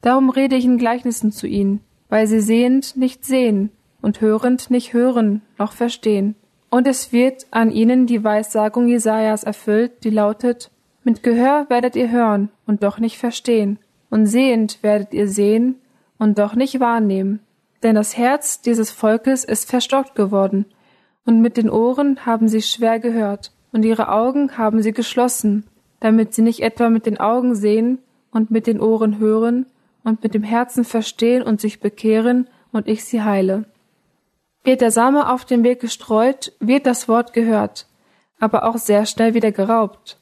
Darum 0.00 0.28
rede 0.28 0.56
ich 0.56 0.64
in 0.64 0.76
Gleichnissen 0.76 1.32
zu 1.32 1.46
ihnen, 1.46 1.80
weil 2.08 2.26
sie 2.26 2.40
sehend 2.40 2.96
nicht 2.96 3.24
sehen 3.24 3.70
und 4.02 4.20
hörend 4.20 4.70
nicht 4.70 4.92
hören 4.92 5.40
noch 5.58 5.72
verstehen. 5.72 6.34
Und 6.68 6.86
es 6.86 7.12
wird 7.12 7.46
an 7.52 7.70
ihnen 7.70 8.06
die 8.06 8.22
Weissagung 8.22 8.88
Jesajas 8.88 9.44
erfüllt, 9.44 10.04
die 10.04 10.10
lautet, 10.10 10.70
mit 11.04 11.22
Gehör 11.22 11.66
werdet 11.68 11.96
ihr 11.96 12.10
hören 12.10 12.50
und 12.66 12.82
doch 12.82 12.98
nicht 12.98 13.18
verstehen, 13.18 13.78
und 14.10 14.26
sehend 14.26 14.82
werdet 14.82 15.14
ihr 15.14 15.28
sehen 15.28 15.76
und 16.18 16.38
doch 16.38 16.54
nicht 16.54 16.80
wahrnehmen. 16.80 17.40
Denn 17.84 17.94
das 17.94 18.16
Herz 18.16 18.62
dieses 18.62 18.90
Volkes 18.90 19.44
ist 19.44 19.68
verstockt 19.68 20.14
geworden, 20.14 20.64
und 21.26 21.40
mit 21.40 21.58
den 21.58 21.70
Ohren 21.70 22.24
haben 22.26 22.48
sie 22.48 22.62
schwer 22.62 22.98
gehört, 22.98 23.52
und 23.72 23.84
ihre 23.84 24.08
Augen 24.08 24.56
haben 24.56 24.82
sie 24.82 24.92
geschlossen, 24.92 25.66
damit 26.00 26.34
sie 26.34 26.42
nicht 26.42 26.60
etwa 26.60 26.88
mit 26.88 27.04
den 27.04 27.20
Augen 27.20 27.54
sehen 27.54 27.98
und 28.30 28.50
mit 28.50 28.66
den 28.66 28.80
Ohren 28.80 29.18
hören 29.18 29.66
und 30.02 30.22
mit 30.22 30.32
dem 30.32 30.42
Herzen 30.42 30.84
verstehen 30.84 31.42
und 31.42 31.60
sich 31.60 31.80
bekehren 31.80 32.48
und 32.72 32.88
ich 32.88 33.04
sie 33.04 33.22
heile. 33.22 33.66
Wird 34.64 34.80
der 34.80 34.90
Same 34.90 35.30
auf 35.30 35.44
dem 35.44 35.62
Weg 35.62 35.80
gestreut, 35.80 36.52
wird 36.60 36.86
das 36.86 37.06
Wort 37.06 37.34
gehört, 37.34 37.86
aber 38.40 38.64
auch 38.64 38.78
sehr 38.78 39.04
schnell 39.04 39.34
wieder 39.34 39.52
geraubt. 39.52 40.18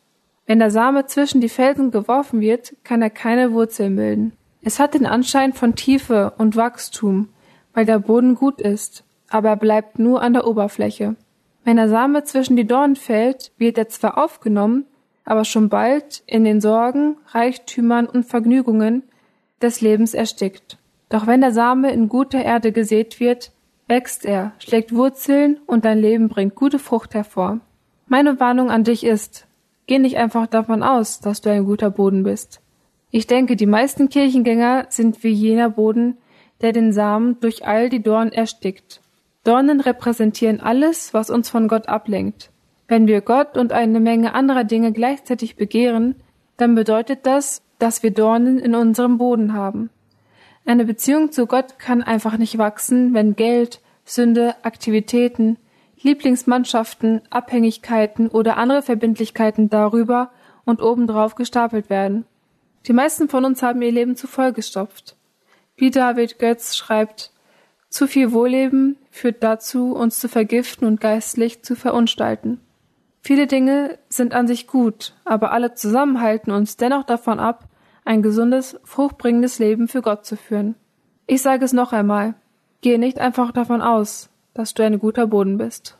Wenn 0.46 0.58
der 0.58 0.72
Same 0.72 1.06
zwischen 1.06 1.40
die 1.40 1.48
Felsen 1.48 1.92
geworfen 1.92 2.40
wird, 2.40 2.74
kann 2.82 3.02
er 3.02 3.10
keine 3.10 3.52
Wurzeln 3.52 3.94
bilden. 3.94 4.32
Es 4.62 4.80
hat 4.80 4.94
den 4.94 5.06
Anschein 5.06 5.52
von 5.52 5.76
Tiefe 5.76 6.32
und 6.38 6.56
Wachstum, 6.56 7.28
weil 7.74 7.86
der 7.86 7.98
Boden 7.98 8.34
gut 8.34 8.60
ist, 8.60 9.04
aber 9.28 9.50
er 9.50 9.56
bleibt 9.56 9.98
nur 9.98 10.22
an 10.22 10.34
der 10.34 10.46
Oberfläche. 10.46 11.16
Wenn 11.64 11.76
der 11.76 11.88
Same 11.88 12.24
zwischen 12.24 12.56
die 12.56 12.66
Dornen 12.66 12.96
fällt, 12.96 13.52
wird 13.56 13.78
er 13.78 13.88
zwar 13.88 14.18
aufgenommen, 14.18 14.86
aber 15.24 15.44
schon 15.44 15.68
bald 15.68 16.22
in 16.26 16.44
den 16.44 16.60
Sorgen, 16.60 17.16
Reichtümern 17.28 18.06
und 18.06 18.24
Vergnügungen 18.24 19.04
des 19.60 19.80
Lebens 19.80 20.14
erstickt. 20.14 20.78
Doch 21.08 21.26
wenn 21.26 21.40
der 21.40 21.52
Same 21.52 21.92
in 21.92 22.08
guter 22.08 22.42
Erde 22.42 22.72
gesät 22.72 23.20
wird, 23.20 23.52
wächst 23.86 24.24
er, 24.24 24.52
schlägt 24.58 24.94
Wurzeln 24.94 25.60
und 25.66 25.84
dein 25.84 25.98
Leben 25.98 26.28
bringt 26.28 26.54
gute 26.54 26.78
Frucht 26.78 27.14
hervor. 27.14 27.60
Meine 28.06 28.40
Warnung 28.40 28.70
an 28.70 28.84
dich 28.84 29.04
ist, 29.04 29.46
geh 29.86 29.98
nicht 29.98 30.16
einfach 30.16 30.46
davon 30.46 30.82
aus, 30.82 31.20
dass 31.20 31.40
du 31.40 31.50
ein 31.50 31.64
guter 31.64 31.90
Boden 31.90 32.24
bist. 32.24 32.60
Ich 33.10 33.26
denke, 33.26 33.56
die 33.56 33.66
meisten 33.66 34.08
Kirchengänger 34.08 34.86
sind 34.88 35.22
wie 35.22 35.32
jener 35.32 35.68
Boden, 35.68 36.16
der 36.62 36.72
den 36.72 36.92
Samen 36.92 37.38
durch 37.40 37.66
all 37.66 37.88
die 37.88 38.02
Dornen 38.02 38.32
erstickt. 38.32 39.00
Dornen 39.44 39.80
repräsentieren 39.80 40.60
alles, 40.60 41.12
was 41.12 41.28
uns 41.28 41.50
von 41.50 41.68
Gott 41.68 41.88
ablenkt. 41.88 42.50
Wenn 42.88 43.06
wir 43.06 43.20
Gott 43.20 43.56
und 43.56 43.72
eine 43.72 44.00
Menge 44.00 44.34
anderer 44.34 44.64
Dinge 44.64 44.92
gleichzeitig 44.92 45.56
begehren, 45.56 46.14
dann 46.56 46.74
bedeutet 46.74 47.20
das, 47.26 47.62
dass 47.78 48.02
wir 48.02 48.12
Dornen 48.12 48.58
in 48.58 48.74
unserem 48.74 49.18
Boden 49.18 49.52
haben. 49.52 49.90
Eine 50.64 50.84
Beziehung 50.84 51.32
zu 51.32 51.46
Gott 51.46 51.78
kann 51.80 52.02
einfach 52.02 52.36
nicht 52.36 52.56
wachsen, 52.58 53.14
wenn 53.14 53.34
Geld, 53.34 53.80
Sünde, 54.04 54.54
Aktivitäten, 54.62 55.56
Lieblingsmannschaften, 56.00 57.22
Abhängigkeiten 57.30 58.28
oder 58.28 58.56
andere 58.56 58.82
Verbindlichkeiten 58.82 59.70
darüber 59.70 60.30
und 60.64 60.82
obendrauf 60.82 61.34
gestapelt 61.34 61.90
werden. 61.90 62.24
Die 62.86 62.92
meisten 62.92 63.28
von 63.28 63.44
uns 63.44 63.62
haben 63.62 63.82
ihr 63.82 63.92
Leben 63.92 64.16
zu 64.16 64.26
voll 64.26 64.52
gestopft. 64.52 65.16
Wie 65.76 65.90
David 65.90 66.38
Götz 66.38 66.76
schreibt, 66.76 67.32
zu 67.88 68.06
viel 68.06 68.32
Wohlleben 68.32 68.96
führt 69.10 69.42
dazu, 69.42 69.94
uns 69.94 70.18
zu 70.18 70.28
vergiften 70.28 70.86
und 70.86 71.00
geistlich 71.00 71.62
zu 71.62 71.76
verunstalten. 71.76 72.60
Viele 73.20 73.46
Dinge 73.46 73.98
sind 74.08 74.34
an 74.34 74.46
sich 74.46 74.66
gut, 74.66 75.14
aber 75.24 75.52
alle 75.52 75.74
zusammen 75.74 76.20
halten 76.20 76.50
uns 76.50 76.76
dennoch 76.76 77.04
davon 77.04 77.38
ab, 77.38 77.68
ein 78.04 78.22
gesundes, 78.22 78.80
fruchtbringendes 78.84 79.58
Leben 79.58 79.88
für 79.88 80.02
Gott 80.02 80.26
zu 80.26 80.36
führen. 80.36 80.74
Ich 81.26 81.40
sage 81.40 81.64
es 81.64 81.72
noch 81.72 81.92
einmal, 81.92 82.34
gehe 82.80 82.98
nicht 82.98 83.20
einfach 83.20 83.52
davon 83.52 83.80
aus, 83.80 84.28
dass 84.54 84.74
du 84.74 84.82
ein 84.82 84.98
guter 84.98 85.26
Boden 85.26 85.56
bist. 85.56 85.98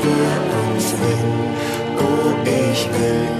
für 0.00 0.34
uns 0.60 0.90
hin. 0.90 1.30
Oh, 1.98 2.32
ich 2.44 2.88
will 2.92 3.39